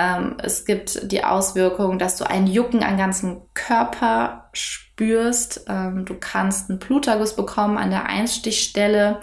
Ähm, 0.00 0.36
es 0.42 0.64
gibt 0.64 1.12
die 1.12 1.24
Auswirkung, 1.24 1.98
dass 1.98 2.16
du 2.16 2.24
ein 2.24 2.46
Jucken 2.46 2.82
am 2.82 2.96
ganzen 2.96 3.42
Körper 3.52 4.48
spürst. 4.52 5.66
Ähm, 5.68 6.06
du 6.06 6.14
kannst 6.14 6.70
einen 6.70 6.78
Bluterguss 6.78 7.36
bekommen 7.36 7.76
an 7.76 7.90
der 7.90 8.06
Einstichstelle. 8.06 9.20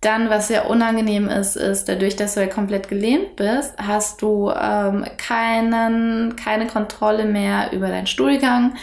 Dann, 0.00 0.30
was 0.30 0.48
sehr 0.48 0.70
unangenehm 0.70 1.28
ist, 1.28 1.56
ist, 1.56 1.88
dadurch, 1.88 2.16
dass 2.16 2.34
du 2.34 2.40
ja 2.40 2.46
komplett 2.46 2.88
gelähmt 2.88 3.36
bist, 3.36 3.74
hast 3.78 4.22
du 4.22 4.50
ähm, 4.50 5.04
keinen, 5.18 6.36
keine 6.36 6.68
Kontrolle 6.68 7.24
mehr 7.24 7.72
über 7.72 7.88
deinen 7.88 8.06
Stuhlgang 8.06 8.74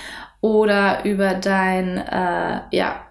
oder 0.42 1.06
über 1.06 1.34
dein 1.36 1.98
äh, 1.98 2.62
ja, 2.72 3.02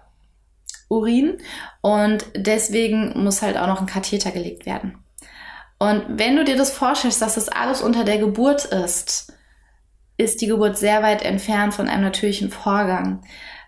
Urin. 0.87 1.37
Und 1.81 2.25
deswegen 2.35 3.23
muss 3.23 3.41
halt 3.41 3.57
auch 3.57 3.67
noch 3.67 3.81
ein 3.81 3.87
Katheter 3.87 4.31
gelegt 4.31 4.65
werden. 4.65 5.03
Und 5.79 6.03
wenn 6.09 6.35
du 6.35 6.43
dir 6.43 6.55
das 6.55 6.71
vorstellst, 6.71 7.21
dass 7.21 7.35
das 7.35 7.49
alles 7.49 7.81
unter 7.81 8.03
der 8.03 8.17
Geburt 8.17 8.65
ist, 8.65 9.33
ist 10.17 10.41
die 10.41 10.47
Geburt 10.47 10.77
sehr 10.77 11.03
weit 11.03 11.21
entfernt 11.21 11.73
von 11.73 11.87
einem 11.87 12.03
natürlichen 12.03 12.49
Vorgang. 12.49 13.21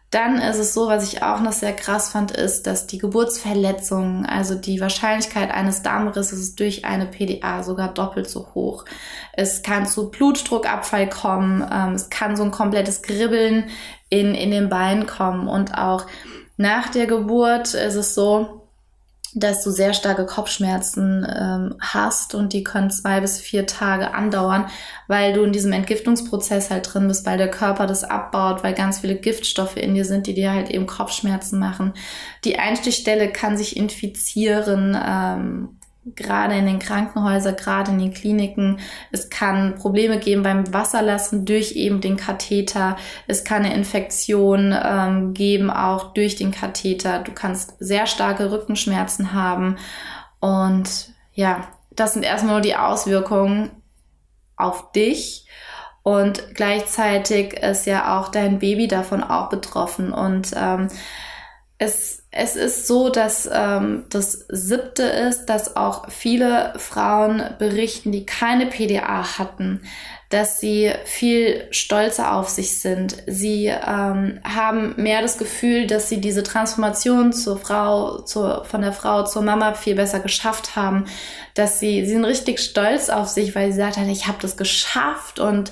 Dann 0.09 0.39
ist 0.41 0.57
es 0.57 0.73
so, 0.73 0.87
was 0.87 1.13
ich 1.13 1.21
auch 1.21 1.39
noch 1.39 1.51
sehr 1.51 1.73
krass 1.73 2.09
fand, 2.09 2.31
ist, 2.31 2.65
dass 2.65 2.87
die 2.87 2.97
Geburtsverletzung, 2.97 4.25
also 4.25 4.55
die 4.55 4.81
Wahrscheinlichkeit 4.81 5.51
eines 5.51 5.83
Darmrisses 5.83 6.55
durch 6.55 6.83
eine 6.83 7.05
PDA 7.05 7.61
sogar 7.61 7.93
doppelt 7.93 8.27
so 8.27 8.47
hoch. 8.55 8.85
Es 9.33 9.61
kann 9.61 9.85
zu 9.85 10.09
Blutdruckabfall 10.09 11.07
kommen, 11.09 11.63
ähm, 11.71 11.93
es 11.93 12.09
kann 12.09 12.35
so 12.35 12.41
ein 12.41 12.49
komplettes 12.49 13.03
Gribbeln 13.03 13.69
in, 14.09 14.33
in 14.33 14.49
den 14.49 14.69
Beinen 14.69 15.05
kommen 15.05 15.47
und 15.47 15.77
auch 15.77 16.07
nach 16.57 16.89
der 16.89 17.05
Geburt 17.05 17.75
ist 17.75 17.95
es 17.95 18.15
so, 18.15 18.58
dass 19.35 19.63
du 19.63 19.71
sehr 19.71 19.93
starke 19.93 20.25
Kopfschmerzen 20.25 21.25
ähm, 21.29 21.75
hast 21.79 22.35
und 22.35 22.53
die 22.53 22.63
können 22.63 22.89
zwei 22.89 23.19
bis 23.19 23.39
vier 23.39 23.65
Tage 23.65 24.13
andauern, 24.13 24.65
weil 25.07 25.33
du 25.33 25.43
in 25.43 25.51
diesem 25.51 25.71
Entgiftungsprozess 25.71 26.69
halt 26.69 26.93
drin 26.93 27.07
bist, 27.07 27.25
weil 27.25 27.37
der 27.37 27.51
Körper 27.51 27.87
das 27.87 28.03
abbaut, 28.03 28.63
weil 28.63 28.73
ganz 28.73 28.99
viele 28.99 29.15
Giftstoffe 29.15 29.77
in 29.77 29.95
dir 29.95 30.05
sind, 30.05 30.27
die 30.27 30.33
dir 30.33 30.53
halt 30.53 30.69
eben 30.69 30.87
Kopfschmerzen 30.87 31.59
machen. 31.59 31.93
Die 32.43 32.59
Einstichstelle 32.59 33.31
kann 33.31 33.57
sich 33.57 33.77
infizieren. 33.77 34.97
Ähm, 35.01 35.78
gerade 36.15 36.55
in 36.55 36.65
den 36.65 36.79
Krankenhäusern, 36.79 37.55
gerade 37.55 37.91
in 37.91 37.99
den 37.99 38.13
Kliniken. 38.13 38.79
Es 39.11 39.29
kann 39.29 39.75
Probleme 39.75 40.19
geben 40.19 40.43
beim 40.43 40.73
Wasserlassen 40.73 41.45
durch 41.45 41.73
eben 41.73 42.01
den 42.01 42.17
Katheter. 42.17 42.97
Es 43.27 43.43
kann 43.43 43.63
eine 43.63 43.73
Infektion 43.73 44.75
ähm, 44.83 45.33
geben, 45.33 45.69
auch 45.69 46.13
durch 46.13 46.35
den 46.35 46.51
Katheter. 46.51 47.19
Du 47.19 47.31
kannst 47.31 47.75
sehr 47.79 48.07
starke 48.07 48.51
Rückenschmerzen 48.51 49.33
haben. 49.33 49.77
Und 50.39 51.13
ja, 51.33 51.67
das 51.91 52.13
sind 52.13 52.23
erstmal 52.23 52.53
nur 52.55 52.61
die 52.61 52.75
Auswirkungen 52.75 53.71
auf 54.55 54.91
dich. 54.91 55.47
Und 56.03 56.55
gleichzeitig 56.55 57.53
ist 57.53 57.85
ja 57.85 58.19
auch 58.19 58.29
dein 58.29 58.59
Baby 58.59 58.87
davon 58.87 59.23
auch 59.23 59.49
betroffen. 59.49 60.11
Und 60.11 60.51
ähm, 60.55 60.87
es, 61.77 62.18
es 62.31 62.55
ist 62.55 62.85
so, 62.85 63.09
dass 63.09 63.49
ähm, 63.51 64.05
das 64.09 64.45
siebte 64.49 65.03
ist, 65.03 65.47
dass 65.47 65.75
auch 65.75 66.11
viele 66.11 66.73
Frauen 66.77 67.43
berichten, 67.57 68.11
die 68.11 68.25
keine 68.25 68.67
PDA 68.67 69.39
hatten, 69.39 69.81
dass 70.29 70.59
sie 70.59 70.91
viel 71.05 71.67
stolzer 71.71 72.35
auf 72.35 72.49
sich 72.49 72.79
sind. 72.79 73.15
Sie 73.25 73.65
ähm, 73.65 74.39
haben 74.43 74.93
mehr 74.97 75.23
das 75.23 75.39
Gefühl, 75.39 75.87
dass 75.87 76.07
sie 76.07 76.21
diese 76.21 76.43
Transformation 76.43 77.33
zur 77.33 77.57
Frau, 77.57 78.19
zur, 78.19 78.63
von 78.63 78.81
der 78.81 78.93
Frau 78.93 79.23
zur 79.23 79.41
Mama 79.41 79.73
viel 79.73 79.95
besser 79.95 80.19
geschafft 80.19 80.75
haben, 80.75 81.05
dass 81.55 81.79
sie, 81.79 82.05
sie 82.05 82.11
sind 82.11 82.25
richtig 82.25 82.59
stolz 82.59 83.09
auf 83.09 83.27
sich, 83.27 83.55
weil 83.55 83.71
sie 83.71 83.79
sagt, 83.79 83.97
ich 83.97 84.27
habe 84.27 84.37
das 84.39 84.55
geschafft 84.55 85.39
und 85.39 85.71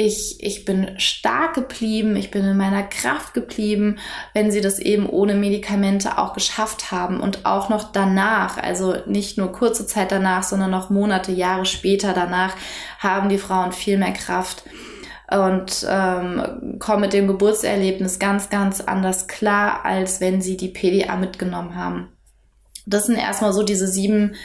ich, 0.00 0.36
ich 0.44 0.64
bin 0.64 0.92
stark 0.98 1.54
geblieben, 1.54 2.14
ich 2.14 2.30
bin 2.30 2.44
in 2.44 2.56
meiner 2.56 2.84
Kraft 2.84 3.34
geblieben, 3.34 3.98
wenn 4.32 4.52
sie 4.52 4.60
das 4.60 4.78
eben 4.78 5.08
ohne 5.08 5.34
Medikamente 5.34 6.18
auch 6.18 6.34
geschafft 6.34 6.92
haben 6.92 7.18
und 7.18 7.44
auch 7.44 7.68
noch 7.68 7.90
danach, 7.90 8.58
also 8.58 8.94
nicht 9.06 9.38
nur 9.38 9.50
kurze 9.50 9.88
Zeit 9.88 10.12
danach, 10.12 10.44
sondern 10.44 10.70
noch 10.70 10.88
Monate, 10.88 11.32
Jahre 11.32 11.66
später 11.66 12.12
danach, 12.12 12.54
haben 13.00 13.28
die 13.28 13.38
Frauen 13.38 13.72
viel 13.72 13.98
mehr 13.98 14.12
Kraft 14.12 14.62
und 15.32 15.84
ähm, 15.90 16.76
kommen 16.78 17.00
mit 17.00 17.12
dem 17.12 17.26
Geburtserlebnis 17.26 18.20
ganz, 18.20 18.50
ganz 18.50 18.80
anders 18.80 19.26
klar, 19.26 19.84
als 19.84 20.20
wenn 20.20 20.40
sie 20.40 20.56
die 20.56 20.68
PDA 20.68 21.16
mitgenommen 21.16 21.74
haben. 21.74 22.12
Das 22.86 23.06
sind 23.06 23.16
erstmal 23.16 23.52
so 23.52 23.64
diese 23.64 23.88
sieben 23.88 24.36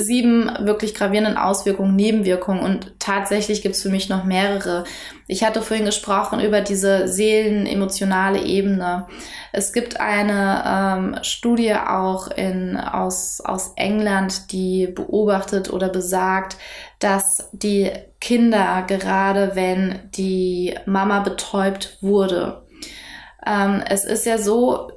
sieben 0.00 0.50
wirklich 0.60 0.94
gravierenden 0.94 1.36
Auswirkungen, 1.36 1.96
Nebenwirkungen 1.96 2.62
und 2.62 2.98
tatsächlich 2.98 3.62
gibt 3.62 3.74
es 3.74 3.82
für 3.82 3.88
mich 3.88 4.08
noch 4.08 4.24
mehrere. 4.24 4.84
Ich 5.26 5.44
hatte 5.44 5.62
vorhin 5.62 5.86
gesprochen 5.86 6.40
über 6.40 6.60
diese 6.60 7.08
seelenemotionale 7.08 8.42
Ebene. 8.42 9.06
Es 9.52 9.72
gibt 9.72 10.00
eine 10.00 10.62
ähm, 10.66 11.18
Studie 11.22 11.74
auch 11.74 12.28
in, 12.28 12.76
aus, 12.76 13.40
aus 13.40 13.72
England, 13.76 14.52
die 14.52 14.86
beobachtet 14.86 15.72
oder 15.72 15.88
besagt, 15.88 16.56
dass 16.98 17.48
die 17.52 17.90
Kinder, 18.20 18.84
gerade 18.86 19.52
wenn 19.54 20.10
die 20.16 20.74
Mama 20.86 21.20
betäubt 21.20 21.98
wurde, 22.00 22.62
ähm, 23.46 23.82
es 23.88 24.04
ist 24.04 24.26
ja 24.26 24.38
so, 24.38 24.90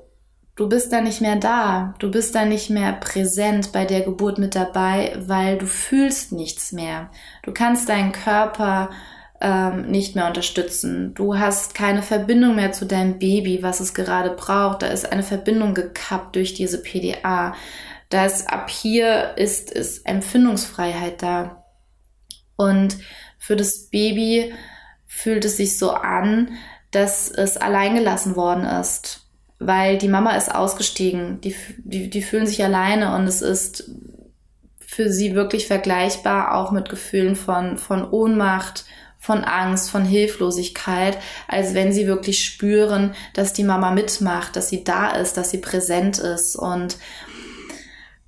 du 0.59 0.67
bist 0.67 0.91
da 0.91 0.99
nicht 0.99 1.21
mehr 1.21 1.37
da, 1.37 1.93
du 1.99 2.11
bist 2.11 2.35
da 2.35 2.43
nicht 2.43 2.69
mehr 2.69 2.91
präsent 2.91 3.71
bei 3.71 3.85
der 3.85 4.01
Geburt 4.01 4.39
mit 4.39 4.55
dabei, 4.55 5.15
weil 5.17 5.57
du 5.57 5.65
fühlst 5.65 6.33
nichts 6.33 6.73
mehr. 6.73 7.09
Du 7.43 7.53
kannst 7.53 7.87
deinen 7.87 8.11
Körper 8.11 8.89
ähm, 9.39 9.89
nicht 9.89 10.15
mehr 10.15 10.27
unterstützen. 10.27 11.13
Du 11.13 11.39
hast 11.39 11.75
keine 11.75 12.03
Verbindung 12.03 12.57
mehr 12.57 12.73
zu 12.73 12.85
deinem 12.85 13.19
Baby, 13.19 13.63
was 13.63 13.79
es 13.79 13.93
gerade 13.93 14.31
braucht. 14.31 14.81
Da 14.81 14.87
ist 14.87 15.09
eine 15.09 15.23
Verbindung 15.23 15.73
gekappt 15.73 16.35
durch 16.35 16.55
diese 16.55 16.81
PDA. 16.81 17.55
Da 18.09 18.25
ist 18.25 18.49
ab 18.49 18.69
hier 18.69 19.37
ist, 19.37 19.71
ist 19.71 20.05
Empfindungsfreiheit 20.05 21.23
da. 21.23 21.63
Und 22.57 22.97
für 23.37 23.55
das 23.55 23.89
Baby 23.89 24.53
fühlt 25.07 25.45
es 25.45 25.55
sich 25.55 25.77
so 25.77 25.91
an, 25.91 26.51
dass 26.91 27.31
es 27.31 27.55
alleingelassen 27.55 28.35
worden 28.35 28.65
ist 28.65 29.28
weil 29.59 29.97
die 29.97 30.07
Mama 30.07 30.35
ist 30.35 30.53
ausgestiegen. 30.53 31.41
Die, 31.41 31.55
die, 31.77 32.09
die 32.09 32.21
fühlen 32.21 32.47
sich 32.47 32.63
alleine 32.63 33.15
und 33.15 33.27
es 33.27 33.41
ist 33.41 33.91
für 34.79 35.11
sie 35.11 35.35
wirklich 35.35 35.67
vergleichbar 35.67 36.55
auch 36.55 36.71
mit 36.71 36.89
Gefühlen 36.89 37.35
von, 37.35 37.77
von 37.77 38.09
Ohnmacht, 38.09 38.85
von 39.19 39.43
Angst, 39.43 39.91
von 39.91 40.05
Hilflosigkeit, 40.05 41.17
als 41.47 41.73
wenn 41.73 41.91
sie 41.91 42.07
wirklich 42.07 42.43
spüren, 42.43 43.13
dass 43.33 43.51
die 43.51 43.65
Mama 43.65 43.91
mitmacht, 43.91 44.55
dass 44.55 44.69
sie 44.69 44.85
da 44.85 45.09
ist, 45.11 45.35
dass 45.35 45.51
sie 45.51 45.57
präsent 45.59 46.17
ist. 46.17 46.55
Und 46.55 46.97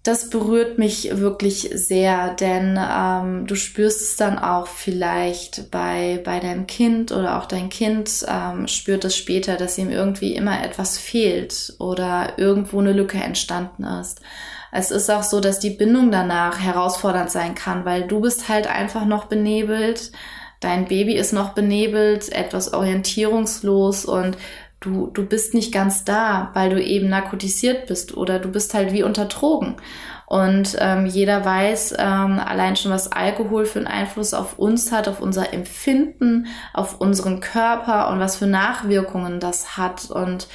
das 0.04 0.32
berührt 0.32 0.80
mich 0.80 1.20
wirklich 1.20 1.70
sehr, 1.74 2.34
denn 2.34 2.80
ähm, 2.80 3.46
du 3.46 3.54
spürst 3.54 4.02
es 4.02 4.16
dann 4.16 4.40
auch 4.40 4.66
vielleicht 4.66 5.70
bei, 5.70 6.20
bei 6.26 6.40
deinem 6.40 6.66
Kind 6.66 7.12
oder 7.12 7.38
auch 7.38 7.46
dein 7.46 7.70
Kind 7.70 8.26
ähm, 8.28 8.68
spürt 8.68 9.06
es 9.06 9.16
später, 9.16 9.58
dass 9.58 9.78
ihm 9.78 9.92
irgendwie 9.92 10.34
immer 10.34 10.64
etwas 10.64 10.98
fehlt 10.98 11.76
oder 11.78 12.34
irgendwo 12.38 12.80
eine 12.80 12.94
Lücke 12.94 13.20
entstanden 13.20 13.84
ist. 13.84 14.22
Es 14.72 14.90
ist 14.90 15.12
auch 15.12 15.24
so, 15.24 15.40
dass 15.40 15.60
die 15.60 15.70
Bindung 15.70 16.10
danach 16.10 16.60
herausfordernd 16.60 17.30
sein 17.30 17.54
kann, 17.54 17.86
weil 17.86 18.08
du 18.08 18.22
bist 18.22 18.50
halt 18.50 18.68
einfach 18.68 19.06
noch 19.06 19.26
benebelt, 19.26 20.12
dein 20.62 20.86
Baby 20.86 21.16
ist 21.16 21.34
noch 21.34 21.50
benebelt, 21.54 22.32
etwas 22.32 22.74
orientierungslos 22.74 24.06
und 24.06 24.38
du, 24.82 25.08
du 25.08 25.26
bist 25.26 25.54
nicht 25.54 25.72
ganz 25.72 26.04
da, 26.04 26.50
weil 26.54 26.70
du 26.70 26.84
eben 26.84 27.08
narkotisiert 27.08 27.86
bist 27.86 28.18
oder 28.18 28.40
du 28.40 28.50
bist 28.50 28.74
halt 28.74 28.92
wie 28.92 29.04
unter 29.04 29.26
Drogen. 29.26 29.78
Und 30.26 30.78
ähm, 30.80 31.06
jeder 31.06 31.44
weiß 31.46 31.96
ähm, 32.00 32.40
allein 32.40 32.76
schon, 32.76 32.92
was 32.92 33.12
Alkohol 33.12 33.66
für 33.66 33.80
einen 33.80 33.88
Einfluss 33.88 34.34
auf 34.34 34.58
uns 34.58 34.92
hat, 34.92 35.08
auf 35.08 35.22
unser 35.22 35.54
Empfinden, 35.54 36.48
auf 36.74 37.00
unseren 37.00 37.42
Körper 37.42 38.10
und 38.10 38.20
was 38.20 38.38
für 38.38 38.48
Nachwirkungen 38.48 39.40
das 39.40 39.78
hat. 39.78 40.10
Und 40.10 40.48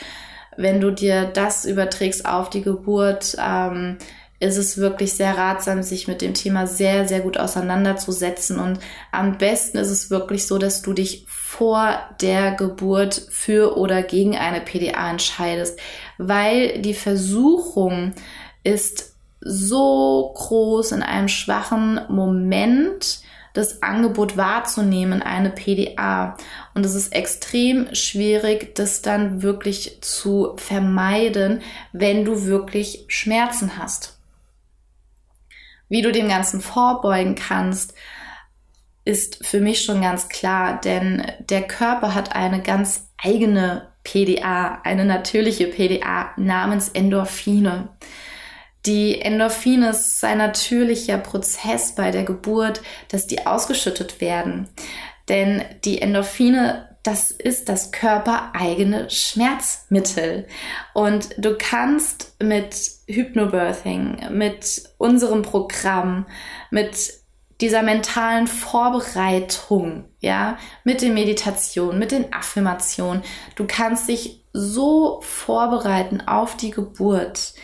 wenn 0.57 0.81
du 0.81 0.91
dir 0.91 1.27
das 1.27 1.67
überträgst 1.67 2.27
auf 2.27 2.49
die 2.51 2.63
Geburt, 2.63 3.37
ähm, 3.39 3.99
ist 4.39 4.57
es 4.57 4.79
wirklich 4.79 5.15
sehr 5.15 5.37
ratsam, 5.37 5.83
sich 5.83 6.09
mit 6.09 6.21
dem 6.21 6.35
Thema 6.35 6.67
sehr, 6.67 7.09
sehr 7.09 7.21
gut 7.21 7.39
auseinanderzusetzen. 7.39 8.59
Und 8.59 8.79
am 9.13 9.39
besten 9.39 9.79
ist 9.79 9.91
es 9.91 10.11
wirklich 10.11 10.47
so, 10.47 10.59
dass 10.59 10.83
du 10.83 10.93
dich 10.93 11.27
vor 11.29 11.99
der 12.21 12.53
Geburt 12.53 13.15
für 13.31 13.77
oder 13.79 14.03
gegen 14.03 14.37
eine 14.37 14.61
PDA 14.61 15.11
entscheidest, 15.11 15.79
weil 16.19 16.81
die 16.83 16.95
Versuchung 16.95 18.13
ist 18.63 19.15
so 19.41 20.33
groß 20.35 20.93
in 20.93 21.03
einem 21.03 21.29
schwachen 21.29 22.01
Moment, 22.09 23.21
das 23.55 23.83
Angebot 23.83 24.37
wahrzunehmen, 24.37 25.23
eine 25.23 25.49
PDA. 25.49 26.37
Und 26.75 26.85
es 26.85 26.95
ist 26.95 27.15
extrem 27.15 27.95
schwierig, 27.95 28.75
das 28.75 29.01
dann 29.01 29.41
wirklich 29.41 29.99
zu 30.03 30.55
vermeiden, 30.57 31.63
wenn 31.93 32.27
du 32.27 32.45
wirklich 32.45 33.07
Schmerzen 33.09 33.79
hast. 33.79 34.16
Wie 35.89 36.03
du 36.03 36.13
dem 36.13 36.29
Ganzen 36.29 36.61
vorbeugen 36.61 37.35
kannst, 37.35 37.95
ist 39.05 39.47
für 39.47 39.61
mich 39.61 39.83
schon 39.83 40.01
ganz 40.01 40.29
klar, 40.29 40.81
denn 40.81 41.25
der 41.39 41.63
Körper 41.63 42.15
hat 42.15 42.35
eine 42.35 42.61
ganz 42.61 43.09
eigene 43.23 43.89
PDA, 44.03 44.81
eine 44.83 45.05
natürliche 45.05 45.69
PDA 45.69 46.33
namens 46.37 46.89
Endorphine. 46.89 47.89
Die 48.85 49.21
Endorphine 49.21 49.91
ist 49.91 50.23
ein 50.25 50.39
natürlicher 50.39 51.19
Prozess 51.19 51.95
bei 51.95 52.11
der 52.11 52.25
Geburt, 52.25 52.83
dass 53.09 53.27
die 53.27 53.47
ausgeschüttet 53.47 54.21
werden. 54.21 54.69
Denn 55.29 55.65
die 55.85 56.01
Endorphine 56.01 56.96
das 57.07 57.31
ist 57.31 57.69
das 57.69 57.93
körpereigene 57.93 59.09
Schmerzmittel. 59.11 60.47
Und 60.93 61.29
du 61.39 61.57
kannst 61.57 62.35
mit 62.43 62.77
Hypnobirthing, 63.07 64.27
mit 64.31 64.83
unserem 64.99 65.43
Programm, 65.43 66.27
mit 66.71 67.15
dieser 67.61 67.83
mentalen 67.83 68.49
Vorbereitung, 68.49 70.07
ja, 70.21 70.59
mit 70.85 71.01
den 71.01 71.15
Meditationen, 71.15 71.99
mit 71.99 72.11
den 72.11 72.33
Affirmationen, 72.33 73.23
du 73.55 73.67
kannst 73.67 74.09
dich 74.09 74.45
so 74.53 75.21
vorbereiten 75.23 76.21
auf 76.27 76.57
die 76.57 76.71
Geburt, 76.71 77.55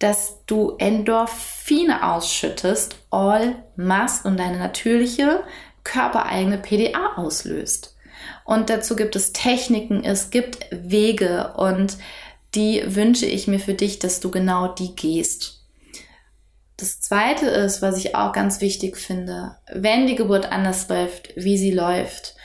dass 0.00 0.44
du 0.46 0.76
Endorphine 0.78 2.12
ausschüttest, 2.12 2.96
all 3.10 3.62
must 3.76 4.24
und 4.26 4.38
deine 4.38 4.58
natürliche 4.58 5.44
körpereigene 5.84 6.58
PDA 6.58 7.14
auslöst. 7.16 7.97
Und 8.48 8.70
dazu 8.70 8.96
gibt 8.96 9.14
es 9.14 9.34
Techniken, 9.34 10.02
es 10.04 10.30
gibt 10.30 10.64
Wege 10.70 11.52
und 11.58 11.98
die 12.54 12.82
wünsche 12.86 13.26
ich 13.26 13.46
mir 13.46 13.60
für 13.60 13.74
dich, 13.74 13.98
dass 13.98 14.20
du 14.20 14.30
genau 14.30 14.68
die 14.68 14.96
gehst. 14.96 15.66
Das 16.78 16.98
zweite 16.98 17.44
ist, 17.44 17.82
was 17.82 17.98
ich 17.98 18.14
auch 18.14 18.32
ganz 18.32 18.62
wichtig 18.62 18.96
finde, 18.96 19.58
wenn 19.70 20.06
die 20.06 20.14
Geburt 20.14 20.50
anders 20.50 20.88
läuft, 20.88 21.36
wie 21.36 21.58
sie 21.58 21.72
läuft 21.72 22.36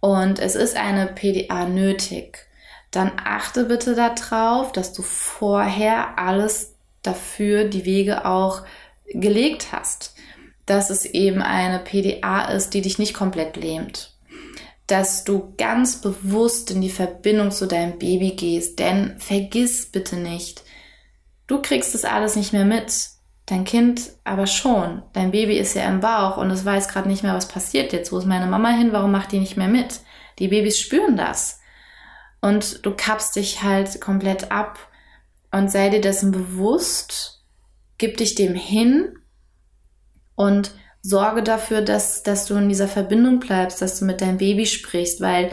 und 0.00 0.38
es 0.38 0.54
ist 0.54 0.78
eine 0.78 1.08
PDA 1.08 1.66
nötig, 1.66 2.46
dann 2.90 3.12
achte 3.22 3.64
bitte 3.64 3.94
darauf, 3.94 4.72
dass 4.72 4.94
du 4.94 5.02
vorher 5.02 6.18
alles 6.18 6.72
dafür, 7.02 7.64
die 7.64 7.84
Wege 7.84 8.24
auch 8.24 8.62
gelegt 9.12 9.72
hast. 9.72 10.14
Dass 10.64 10.88
es 10.88 11.04
eben 11.04 11.42
eine 11.42 11.80
PDA 11.80 12.46
ist, 12.46 12.72
die 12.72 12.80
dich 12.80 12.98
nicht 12.98 13.12
komplett 13.12 13.58
lähmt 13.58 14.09
dass 14.90 15.24
du 15.24 15.54
ganz 15.56 16.00
bewusst 16.00 16.70
in 16.70 16.80
die 16.80 16.90
Verbindung 16.90 17.50
zu 17.50 17.66
deinem 17.66 17.98
Baby 17.98 18.32
gehst. 18.32 18.78
Denn 18.78 19.18
vergiss 19.18 19.86
bitte 19.90 20.16
nicht, 20.16 20.62
du 21.46 21.62
kriegst 21.62 21.94
das 21.94 22.04
alles 22.04 22.36
nicht 22.36 22.52
mehr 22.52 22.64
mit. 22.64 22.92
Dein 23.46 23.64
Kind 23.64 24.12
aber 24.24 24.46
schon. 24.46 25.02
Dein 25.12 25.32
Baby 25.32 25.58
ist 25.58 25.74
ja 25.74 25.88
im 25.88 26.00
Bauch 26.00 26.36
und 26.36 26.50
es 26.50 26.64
weiß 26.64 26.88
gerade 26.88 27.08
nicht 27.08 27.22
mehr, 27.22 27.34
was 27.34 27.48
passiert 27.48 27.92
jetzt. 27.92 28.12
Wo 28.12 28.18
ist 28.18 28.26
meine 28.26 28.46
Mama 28.46 28.70
hin? 28.70 28.92
Warum 28.92 29.10
macht 29.10 29.32
die 29.32 29.40
nicht 29.40 29.56
mehr 29.56 29.68
mit? 29.68 30.00
Die 30.38 30.48
Babys 30.48 30.78
spüren 30.78 31.16
das. 31.16 31.60
Und 32.40 32.86
du 32.86 32.94
kappst 32.94 33.36
dich 33.36 33.62
halt 33.62 34.00
komplett 34.00 34.50
ab 34.50 34.78
und 35.50 35.70
sei 35.70 35.90
dir 35.90 36.00
dessen 36.00 36.30
bewusst, 36.30 37.44
gib 37.98 38.16
dich 38.16 38.34
dem 38.34 38.54
hin 38.54 39.18
und 40.36 40.70
sorge 41.02 41.42
dafür, 41.42 41.82
dass, 41.82 42.22
dass 42.22 42.46
du 42.46 42.56
in 42.56 42.68
dieser 42.68 42.88
Verbindung 42.88 43.40
bleibst, 43.40 43.80
dass 43.80 43.98
du 43.98 44.04
mit 44.04 44.20
deinem 44.20 44.38
Baby 44.38 44.66
sprichst, 44.66 45.20
weil 45.20 45.50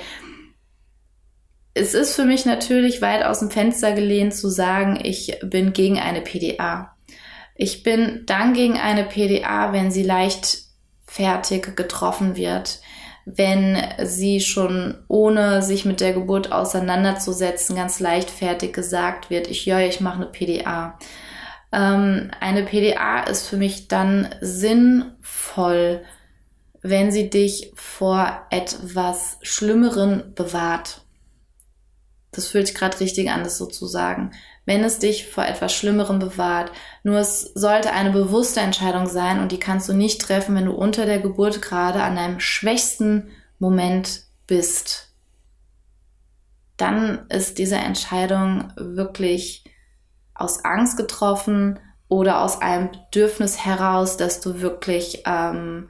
es 1.73 1.93
ist 1.93 2.15
für 2.15 2.25
mich 2.25 2.45
natürlich 2.45 3.01
weit 3.01 3.23
aus 3.23 3.39
dem 3.39 3.51
Fenster 3.51 3.93
gelehnt 3.93 4.33
zu 4.33 4.49
sagen, 4.49 4.99
ich 5.01 5.38
bin 5.43 5.73
gegen 5.73 5.99
eine 5.99 6.21
PDA. 6.21 6.95
Ich 7.55 7.83
bin 7.83 8.23
dann 8.25 8.53
gegen 8.53 8.77
eine 8.77 9.03
PDA, 9.03 9.73
wenn 9.73 9.91
sie 9.91 10.03
leichtfertig 10.03 11.75
getroffen 11.75 12.36
wird, 12.36 12.79
wenn 13.25 13.77
sie 14.03 14.41
schon 14.41 15.03
ohne 15.07 15.62
sich 15.62 15.86
mit 15.86 16.01
der 16.01 16.13
Geburt 16.13 16.51
auseinanderzusetzen 16.51 17.75
ganz 17.75 17.99
leichtfertig 17.99 18.73
gesagt 18.73 19.29
wird, 19.29 19.47
ich 19.47 19.65
ja, 19.65 19.79
ich 19.79 20.01
mache 20.01 20.17
eine 20.17 20.27
PDA. 20.27 20.97
Ähm, 21.71 22.32
eine 22.39 22.63
PDA 22.63 23.23
ist 23.23 23.47
für 23.47 23.58
mich 23.58 23.88
dann 23.88 24.34
sinnvoll, 24.41 26.03
wenn 26.82 27.12
sie 27.12 27.30
dich 27.30 27.71
vor 27.75 28.45
etwas 28.49 29.38
Schlimmeren 29.41 30.34
bewahrt. 30.36 31.01
Das 32.32 32.47
fühlt 32.47 32.67
sich 32.67 32.75
gerade 32.75 32.99
richtig 32.99 33.30
an, 33.32 33.43
das 33.43 33.58
so 33.58 33.65
zu 33.65 33.88
sagen. 33.88 34.32
Wenn 34.65 34.84
es 34.84 34.99
dich 34.99 35.27
vor 35.27 35.45
etwas 35.45 35.73
Schlimmerem 35.73 36.19
bewahrt. 36.19 36.71
Nur 37.03 37.17
es 37.17 37.41
sollte 37.56 37.93
eine 37.93 38.12
bewusste 38.12 38.60
Entscheidung 38.60 39.08
sein 39.08 39.39
und 39.39 39.51
die 39.51 39.60
kannst 39.60 39.89
du 39.89 39.93
nicht 39.93 40.21
treffen, 40.21 40.56
wenn 40.56 40.65
du 40.65 40.73
unter 40.73 41.06
der 41.06 41.19
Geburt 41.19 41.62
gerade 41.62 42.03
an 42.03 42.15
deinem 42.15 42.39
schwächsten 42.39 43.30
Moment 43.60 44.23
bist. 44.45 45.13
Dann 46.75 47.25
ist 47.30 47.58
diese 47.58 47.77
Entscheidung 47.77 48.71
wirklich 48.75 49.63
aus 50.38 50.63
Angst 50.65 50.97
getroffen 50.97 51.80
oder 52.08 52.41
aus 52.41 52.62
einem 52.62 52.89
Bedürfnis 52.91 53.65
heraus, 53.65 54.17
dass 54.17 54.39
du 54.39 54.62
wirklich 54.62 55.23
ähm, 55.26 55.89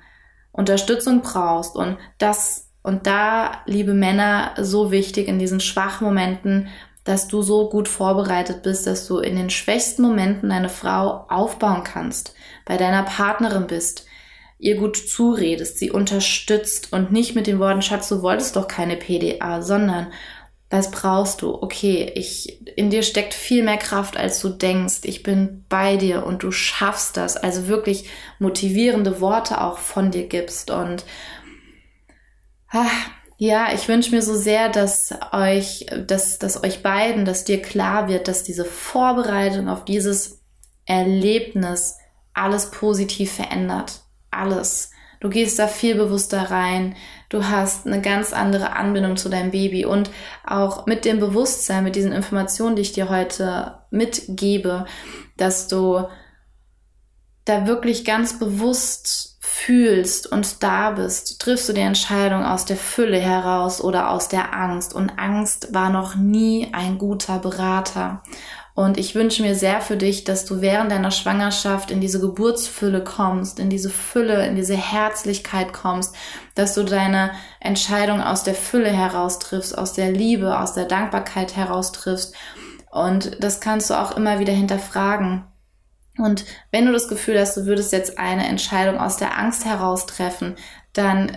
Unterstützung 0.51 1.21
brauchst. 1.21 1.75
Und 1.75 1.97
das 2.17 2.71
und 2.81 3.05
da, 3.05 3.63
liebe 3.65 3.93
Männer, 3.93 4.53
so 4.59 4.91
wichtig 4.91 5.27
in 5.27 5.39
diesen 5.39 5.59
schwachen 5.59 6.05
Momenten, 6.05 6.69
dass 7.03 7.27
du 7.27 7.41
so 7.41 7.69
gut 7.69 7.87
vorbereitet 7.87 8.63
bist, 8.63 8.87
dass 8.87 9.07
du 9.07 9.19
in 9.19 9.35
den 9.35 9.49
schwächsten 9.49 10.01
Momenten 10.01 10.49
deine 10.49 10.69
Frau 10.69 11.25
aufbauen 11.29 11.83
kannst, 11.83 12.33
bei 12.65 12.77
deiner 12.77 13.03
Partnerin 13.03 13.67
bist, 13.67 14.05
ihr 14.59 14.75
gut 14.75 14.97
zuredest, 14.97 15.77
sie 15.77 15.91
unterstützt 15.91 16.91
und 16.91 17.11
nicht 17.11 17.35
mit 17.35 17.47
den 17.47 17.59
Worten, 17.59 17.81
Schatz, 17.81 18.09
du 18.09 18.21
wolltest 18.21 18.55
doch 18.55 18.67
keine 18.67 18.97
PDA, 18.97 19.61
sondern 19.61 20.07
was 20.69 20.91
brauchst 20.91 21.41
du? 21.41 21.53
Okay, 21.61 22.11
ich, 22.15 22.67
in 22.77 22.89
dir 22.89 23.01
steckt 23.03 23.33
viel 23.33 23.63
mehr 23.63 23.77
Kraft, 23.77 24.17
als 24.17 24.41
du 24.41 24.49
denkst. 24.49 24.99
Ich 25.03 25.23
bin 25.23 25.65
bei 25.69 25.95
dir 25.95 26.25
und 26.25 26.43
du 26.43 26.51
schaffst 26.51 27.15
das. 27.15 27.37
Also 27.37 27.67
wirklich 27.67 28.09
motivierende 28.39 29.21
Worte 29.21 29.61
auch 29.61 29.77
von 29.77 30.11
dir 30.11 30.27
gibst. 30.27 30.69
Und 30.69 31.05
ach, 32.69 32.91
ja, 33.37 33.71
ich 33.73 33.87
wünsche 33.87 34.11
mir 34.11 34.21
so 34.21 34.35
sehr, 34.35 34.67
dass 34.67 35.13
euch, 35.31 35.85
dass, 36.05 36.37
dass 36.37 36.61
euch 36.61 36.83
beiden, 36.83 37.23
dass 37.23 37.45
dir 37.45 37.61
klar 37.61 38.09
wird, 38.09 38.27
dass 38.27 38.43
diese 38.43 38.65
Vorbereitung 38.65 39.69
auf 39.69 39.85
dieses 39.85 40.43
Erlebnis 40.85 41.95
alles 42.33 42.71
positiv 42.71 43.31
verändert. 43.31 44.01
Alles. 44.31 44.91
Du 45.21 45.29
gehst 45.29 45.59
da 45.59 45.67
viel 45.67 45.95
bewusster 45.95 46.51
rein. 46.51 46.95
Du 47.29 47.45
hast 47.45 47.85
eine 47.85 48.01
ganz 48.01 48.31
andere 48.31 48.73
Anbindung 48.73 49.17
zu 49.17 49.27
deinem 49.27 49.51
Baby 49.51 49.85
und 49.85 50.09
auch 50.45 50.85
mit 50.85 51.03
dem 51.03 51.19
Bewusstsein, 51.19 51.83
mit 51.83 51.95
diesen 51.95 52.13
Informationen, 52.13 52.75
die 52.75 52.81
ich 52.83 52.93
dir 52.93 53.09
heute 53.09 53.79
mitgebe, 53.91 54.85
dass 55.35 55.67
du 55.67 56.07
da 57.43 57.67
wirklich 57.67 58.05
ganz 58.05 58.39
bewusst 58.39 59.37
fühlst 59.39 60.27
und 60.31 60.63
da 60.63 60.91
bist, 60.91 61.39
triffst 61.41 61.69
du 61.69 61.73
die 61.73 61.81
Entscheidung 61.81 62.43
aus 62.43 62.65
der 62.65 62.77
Fülle 62.77 63.19
heraus 63.19 63.81
oder 63.81 64.11
aus 64.11 64.27
der 64.27 64.53
Angst. 64.53 64.93
Und 64.93 65.17
Angst 65.17 65.73
war 65.73 65.89
noch 65.89 66.15
nie 66.15 66.69
ein 66.73 66.97
guter 66.97 67.39
Berater. 67.39 68.23
Und 68.77 68.99
ich 68.99 69.15
wünsche 69.15 69.41
mir 69.41 69.55
sehr 69.55 69.81
für 69.81 69.97
dich, 69.97 70.23
dass 70.23 70.45
du 70.45 70.61
während 70.61 70.91
deiner 70.91 71.09
Schwangerschaft 71.09 71.89
in 71.89 71.99
diese 71.99 72.19
Geburtsfülle 72.19 73.03
kommst, 73.03 73.57
in 73.57 73.71
diese 73.71 73.89
Fülle, 73.89 74.45
in 74.45 74.55
diese 74.55 74.75
Herzlichkeit 74.75 75.73
kommst, 75.73 76.13
dass 76.53 76.75
du 76.75 76.83
deine 76.83 77.31
Entscheidung 77.59 78.21
aus 78.21 78.43
der 78.43 78.53
Fülle 78.53 78.91
heraus 78.91 79.39
triffst, 79.39 79.75
aus 79.75 79.93
der 79.93 80.11
Liebe, 80.11 80.59
aus 80.59 80.75
der 80.75 80.85
Dankbarkeit 80.85 81.55
heraus 81.55 81.91
triffst. 81.91 82.35
Und 82.91 83.43
das 83.43 83.61
kannst 83.61 83.89
du 83.89 83.95
auch 83.95 84.15
immer 84.15 84.37
wieder 84.37 84.53
hinterfragen. 84.53 85.45
Und 86.19 86.45
wenn 86.69 86.85
du 86.85 86.93
das 86.93 87.07
Gefühl 87.07 87.39
hast, 87.39 87.57
du 87.57 87.65
würdest 87.65 87.91
jetzt 87.91 88.19
eine 88.19 88.45
Entscheidung 88.45 88.99
aus 88.99 89.17
der 89.17 89.39
Angst 89.39 89.65
heraus 89.65 90.05
treffen, 90.05 90.55
dann 90.93 91.31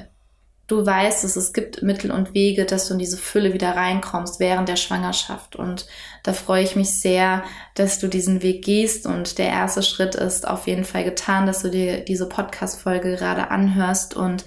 du 0.70 0.84
weißt, 0.84 1.24
dass 1.24 1.36
es 1.36 1.52
gibt 1.52 1.82
Mittel 1.82 2.10
und 2.10 2.34
Wege, 2.34 2.64
dass 2.64 2.86
du 2.86 2.94
in 2.94 2.98
diese 2.98 3.16
Fülle 3.16 3.52
wieder 3.52 3.76
reinkommst 3.76 4.40
während 4.40 4.68
der 4.68 4.76
Schwangerschaft. 4.76 5.56
Und 5.56 5.86
da 6.22 6.32
freue 6.32 6.62
ich 6.62 6.76
mich 6.76 7.00
sehr, 7.00 7.42
dass 7.74 7.98
du 7.98 8.08
diesen 8.08 8.42
Weg 8.42 8.64
gehst 8.64 9.06
und 9.06 9.38
der 9.38 9.48
erste 9.48 9.82
Schritt 9.82 10.14
ist 10.14 10.46
auf 10.46 10.66
jeden 10.66 10.84
Fall 10.84 11.04
getan, 11.04 11.46
dass 11.46 11.62
du 11.62 11.70
dir 11.70 12.00
diese 12.00 12.28
Podcast-Folge 12.28 13.16
gerade 13.16 13.50
anhörst 13.50 14.14
und 14.14 14.44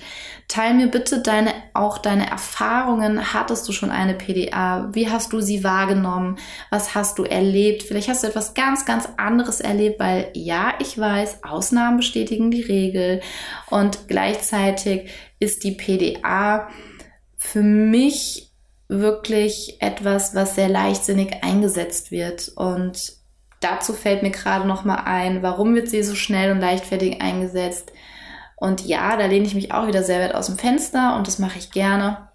teil 0.48 0.74
mir 0.74 0.88
bitte 0.88 1.22
deine, 1.22 1.54
auch 1.74 1.98
deine 1.98 2.30
Erfahrungen. 2.30 3.34
Hattest 3.34 3.68
du 3.68 3.72
schon 3.72 3.90
eine 3.90 4.14
PDA? 4.14 4.90
Wie 4.94 5.10
hast 5.10 5.34
du 5.34 5.42
sie 5.42 5.64
wahrgenommen? 5.64 6.38
Was 6.70 6.94
hast 6.94 7.18
du 7.18 7.24
erlebt? 7.24 7.84
Vielleicht 7.84 8.10
hast 8.10 8.24
du 8.24 8.28
etwas 8.28 8.54
ganz, 8.54 8.86
ganz 8.86 9.10
anderes 9.18 9.62
erlebt, 9.62 10.00
weil 10.00 10.30
ja, 10.34 10.74
ich 10.80 10.98
weiß, 10.98 11.44
Ausnahmen 11.44 11.98
bestätigen 11.98 12.52
die 12.52 12.62
Regel 12.62 13.22
und 13.70 14.08
gleichzeitig 14.08 15.10
ist 15.40 15.64
die 15.64 15.72
PDA 15.72 16.68
für 17.38 17.62
mich 17.62 18.43
wirklich 18.88 19.82
etwas, 19.82 20.36
was 20.36 20.56
sehr 20.56 20.70
leichtsinnig 20.70 21.44
eingesetzt 21.44 22.12
wird. 22.12 22.50
Und 22.56 23.14
dazu 23.60 23.94
fällt 23.94 24.24
mir 24.24 24.32
gerade 24.32 24.68
noch 24.68 24.84
mal 24.84 25.04
ein, 25.06 25.42
warum 25.42 25.76
wird 25.76 25.90
sie 25.90 26.04
so 26.04 26.16
schnell 26.16 26.52
und 26.52 26.60
leichtfertig 26.60 27.22
eingesetzt? 27.22 27.92
Und 28.56 28.86
ja, 28.86 29.18
da 29.18 29.26
lehne 29.26 29.46
ich 29.46 29.56
mich 29.56 29.74
auch 29.74 29.88
wieder 29.88 30.04
sehr 30.04 30.22
weit 30.22 30.36
aus 30.36 30.48
dem 30.48 30.58
Fenster 30.58 31.16
und 31.18 31.28
das 31.28 31.40
mache 31.40 31.58
ich 31.58 31.72
gerne 31.72 32.30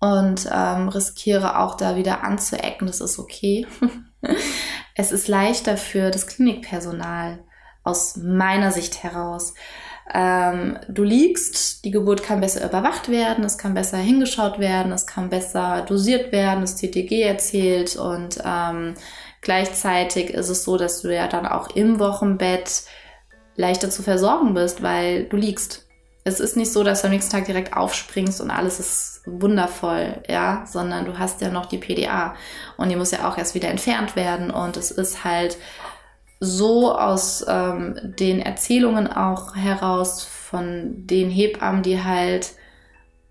und 0.00 0.48
ähm, 0.52 0.88
riskiere 0.88 1.58
auch 1.58 1.76
da 1.76 1.96
wieder 1.96 2.24
anzuecken. 2.24 2.86
Das 2.86 3.00
ist 3.00 3.18
okay. 3.18 3.66
es 4.94 5.12
ist 5.12 5.28
leichter 5.28 5.76
für 5.76 6.10
das 6.10 6.26
Klinikpersonal 6.26 7.44
aus 7.84 8.16
meiner 8.16 8.70
Sicht 8.70 9.02
heraus, 9.02 9.54
ähm, 10.14 10.78
du 10.88 11.02
liegst, 11.02 11.84
die 11.84 11.90
Geburt 11.90 12.22
kann 12.22 12.40
besser 12.40 12.64
überwacht 12.64 13.08
werden, 13.10 13.44
es 13.44 13.58
kann 13.58 13.74
besser 13.74 13.98
hingeschaut 13.98 14.58
werden, 14.58 14.92
es 14.92 15.06
kann 15.06 15.28
besser 15.28 15.84
dosiert 15.86 16.32
werden, 16.32 16.62
das 16.62 16.76
TTG 16.76 17.22
erzählt 17.22 17.96
und 17.96 18.38
ähm, 18.44 18.94
gleichzeitig 19.42 20.30
ist 20.30 20.48
es 20.48 20.64
so, 20.64 20.78
dass 20.78 21.02
du 21.02 21.14
ja 21.14 21.28
dann 21.28 21.46
auch 21.46 21.74
im 21.76 21.98
Wochenbett 21.98 22.84
leichter 23.56 23.90
zu 23.90 24.02
versorgen 24.02 24.54
bist, 24.54 24.82
weil 24.82 25.24
du 25.24 25.36
liegst. 25.36 25.84
Es 26.24 26.40
ist 26.40 26.56
nicht 26.56 26.72
so, 26.72 26.84
dass 26.84 27.00
du 27.00 27.06
am 27.06 27.12
nächsten 27.12 27.32
Tag 27.32 27.46
direkt 27.46 27.74
aufspringst 27.74 28.40
und 28.40 28.50
alles 28.50 28.80
ist 28.80 29.22
wundervoll, 29.24 30.22
ja, 30.28 30.64
sondern 30.66 31.06
du 31.06 31.18
hast 31.18 31.40
ja 31.40 31.50
noch 31.50 31.66
die 31.66 31.78
PDA 31.78 32.34
und 32.76 32.88
die 32.88 32.96
muss 32.96 33.10
ja 33.10 33.28
auch 33.28 33.38
erst 33.38 33.54
wieder 33.54 33.68
entfernt 33.68 34.14
werden 34.14 34.50
und 34.50 34.76
es 34.76 34.90
ist 34.90 35.24
halt 35.24 35.56
so 36.40 36.96
aus 36.96 37.44
ähm, 37.48 37.98
den 38.18 38.40
Erzählungen 38.40 39.08
auch 39.08 39.56
heraus 39.56 40.24
von 40.24 41.06
den 41.06 41.30
Hebammen, 41.30 41.82
die 41.82 42.02
halt 42.02 42.52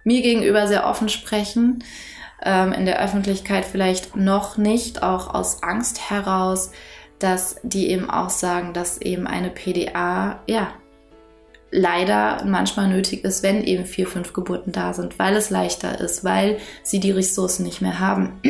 mir 0.04 0.22
gegenüber 0.22 0.68
sehr 0.68 0.86
offen 0.86 1.10
sprechen, 1.10 1.84
ähm, 2.44 2.72
in 2.74 2.86
der 2.86 3.02
Öffentlichkeit 3.04 3.66
vielleicht 3.66 4.16
noch 4.16 4.58
nicht, 4.58 5.04
auch 5.04 5.34
aus 5.34 5.64
Angst 5.64 6.10
heraus, 6.10 6.72
dass 7.20 7.60
die 7.64 7.90
eben 7.90 8.10
auch 8.10 8.30
sagen, 8.30 8.74
dass 8.74 9.02
eben 9.02 9.26
eine 9.26 9.50
PDA, 9.50 10.40
ja, 10.48 10.74
leider 11.72 12.44
manchmal 12.46 12.88
nötig 12.88 13.24
ist, 13.24 13.44
wenn 13.44 13.64
eben 13.64 13.86
vier, 13.86 14.08
fünf 14.08 14.34
Geburten 14.34 14.72
da 14.72 14.94
sind, 14.94 15.20
weil 15.20 15.36
es 15.36 15.50
leichter 15.50 16.00
ist, 16.00 16.24
weil 16.24 16.60
sie 16.84 17.00
die 17.00 17.12
Ressourcen 17.12 17.64
nicht 17.64 17.82
mehr 17.82 18.00
haben. 18.00 18.42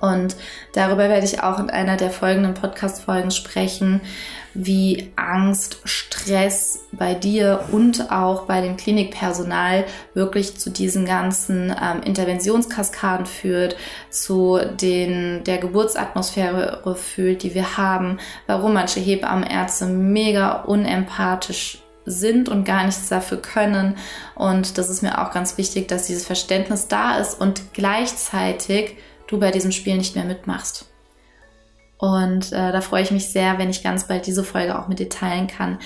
Und 0.00 0.36
darüber 0.74 1.08
werde 1.08 1.26
ich 1.26 1.42
auch 1.42 1.58
in 1.58 1.70
einer 1.70 1.96
der 1.96 2.10
folgenden 2.10 2.54
Podcast-Folgen 2.54 3.30
sprechen, 3.30 4.00
wie 4.54 5.12
Angst, 5.16 5.78
Stress 5.84 6.86
bei 6.90 7.14
dir 7.14 7.66
und 7.70 8.10
auch 8.10 8.46
bei 8.46 8.60
dem 8.60 8.76
Klinikpersonal 8.76 9.84
wirklich 10.14 10.58
zu 10.58 10.70
diesen 10.70 11.04
ganzen 11.04 11.70
ähm, 11.70 12.02
Interventionskaskaden 12.04 13.26
führt, 13.26 13.76
zu 14.10 14.58
den, 14.80 15.44
der 15.44 15.58
Geburtsatmosphäre 15.58 16.82
fühlt, 16.96 17.42
die 17.42 17.54
wir 17.54 17.76
haben, 17.76 18.18
warum 18.46 18.74
manche 18.74 19.00
Hebammenärzte 19.00 19.86
mega 19.86 20.62
unempathisch 20.62 21.82
sind 22.04 22.48
und 22.48 22.64
gar 22.64 22.84
nichts 22.84 23.08
dafür 23.08 23.40
können. 23.40 23.96
Und 24.34 24.78
das 24.78 24.88
ist 24.88 25.02
mir 25.02 25.20
auch 25.20 25.30
ganz 25.30 25.58
wichtig, 25.58 25.88
dass 25.88 26.06
dieses 26.06 26.26
Verständnis 26.26 26.88
da 26.88 27.18
ist 27.18 27.40
und 27.40 27.74
gleichzeitig 27.74 28.96
du 29.28 29.38
bei 29.38 29.52
diesem 29.52 29.70
Spiel 29.70 29.96
nicht 29.96 30.16
mehr 30.16 30.24
mitmachst. 30.24 30.86
Und 31.98 32.52
äh, 32.52 32.72
da 32.72 32.80
freue 32.80 33.02
ich 33.02 33.10
mich 33.10 33.28
sehr, 33.28 33.58
wenn 33.58 33.70
ich 33.70 33.82
ganz 33.82 34.06
bald 34.06 34.26
diese 34.26 34.44
Folge 34.44 34.78
auch 34.78 34.88
mit 34.88 34.98
dir 34.98 35.08
teilen 35.08 35.46
kann. 35.46 35.78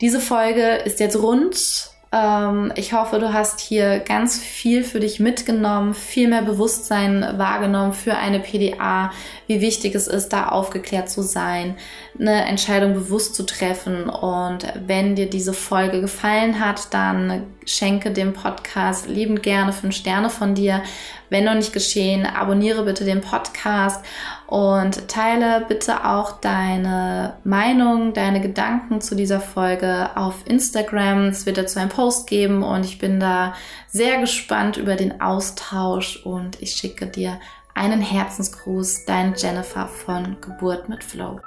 Diese 0.00 0.20
Folge 0.20 0.76
ist 0.84 1.00
jetzt 1.00 1.16
rund. 1.16 1.90
Ähm, 2.12 2.72
ich 2.76 2.92
hoffe, 2.92 3.18
du 3.18 3.32
hast 3.32 3.60
hier 3.60 3.98
ganz 3.98 4.38
viel 4.38 4.84
für 4.84 5.00
dich 5.00 5.20
mitgenommen, 5.20 5.92
viel 5.94 6.28
mehr 6.28 6.42
Bewusstsein 6.42 7.26
wahrgenommen 7.36 7.92
für 7.92 8.14
eine 8.14 8.40
PDA, 8.40 9.10
wie 9.46 9.60
wichtig 9.60 9.94
es 9.94 10.06
ist, 10.06 10.30
da 10.30 10.48
aufgeklärt 10.48 11.10
zu 11.10 11.22
sein, 11.22 11.76
eine 12.18 12.46
Entscheidung 12.46 12.94
bewusst 12.94 13.34
zu 13.34 13.44
treffen. 13.44 14.08
Und 14.08 14.66
wenn 14.86 15.14
dir 15.14 15.28
diese 15.28 15.52
Folge 15.52 16.00
gefallen 16.00 16.58
hat, 16.58 16.94
dann 16.94 17.46
schenke 17.66 18.10
dem 18.10 18.32
Podcast 18.32 19.08
liebend 19.08 19.42
gerne 19.42 19.72
fünf 19.72 19.94
Sterne 19.94 20.30
von 20.30 20.54
dir. 20.54 20.82
Wenn 21.30 21.44
noch 21.44 21.54
nicht 21.54 21.72
geschehen, 21.72 22.26
abonniere 22.26 22.84
bitte 22.84 23.04
den 23.04 23.20
Podcast 23.20 24.04
und 24.46 25.08
teile 25.08 25.64
bitte 25.66 26.04
auch 26.04 26.40
deine 26.40 27.38
Meinung, 27.44 28.12
deine 28.12 28.40
Gedanken 28.40 29.00
zu 29.00 29.14
dieser 29.14 29.40
Folge 29.40 30.10
auf 30.14 30.34
Instagram. 30.46 31.28
Es 31.28 31.46
wird 31.46 31.58
dazu 31.58 31.78
einen 31.78 31.88
Post 31.88 32.26
geben 32.26 32.62
und 32.62 32.84
ich 32.84 32.98
bin 32.98 33.20
da 33.20 33.54
sehr 33.88 34.20
gespannt 34.20 34.76
über 34.76 34.96
den 34.96 35.20
Austausch 35.20 36.24
und 36.24 36.60
ich 36.60 36.72
schicke 36.72 37.06
dir 37.06 37.40
einen 37.74 38.00
Herzensgruß, 38.00 39.04
dein 39.04 39.34
Jennifer 39.36 39.88
von 39.88 40.36
Geburt 40.40 40.88
mit 40.88 41.02
Flow. 41.02 41.40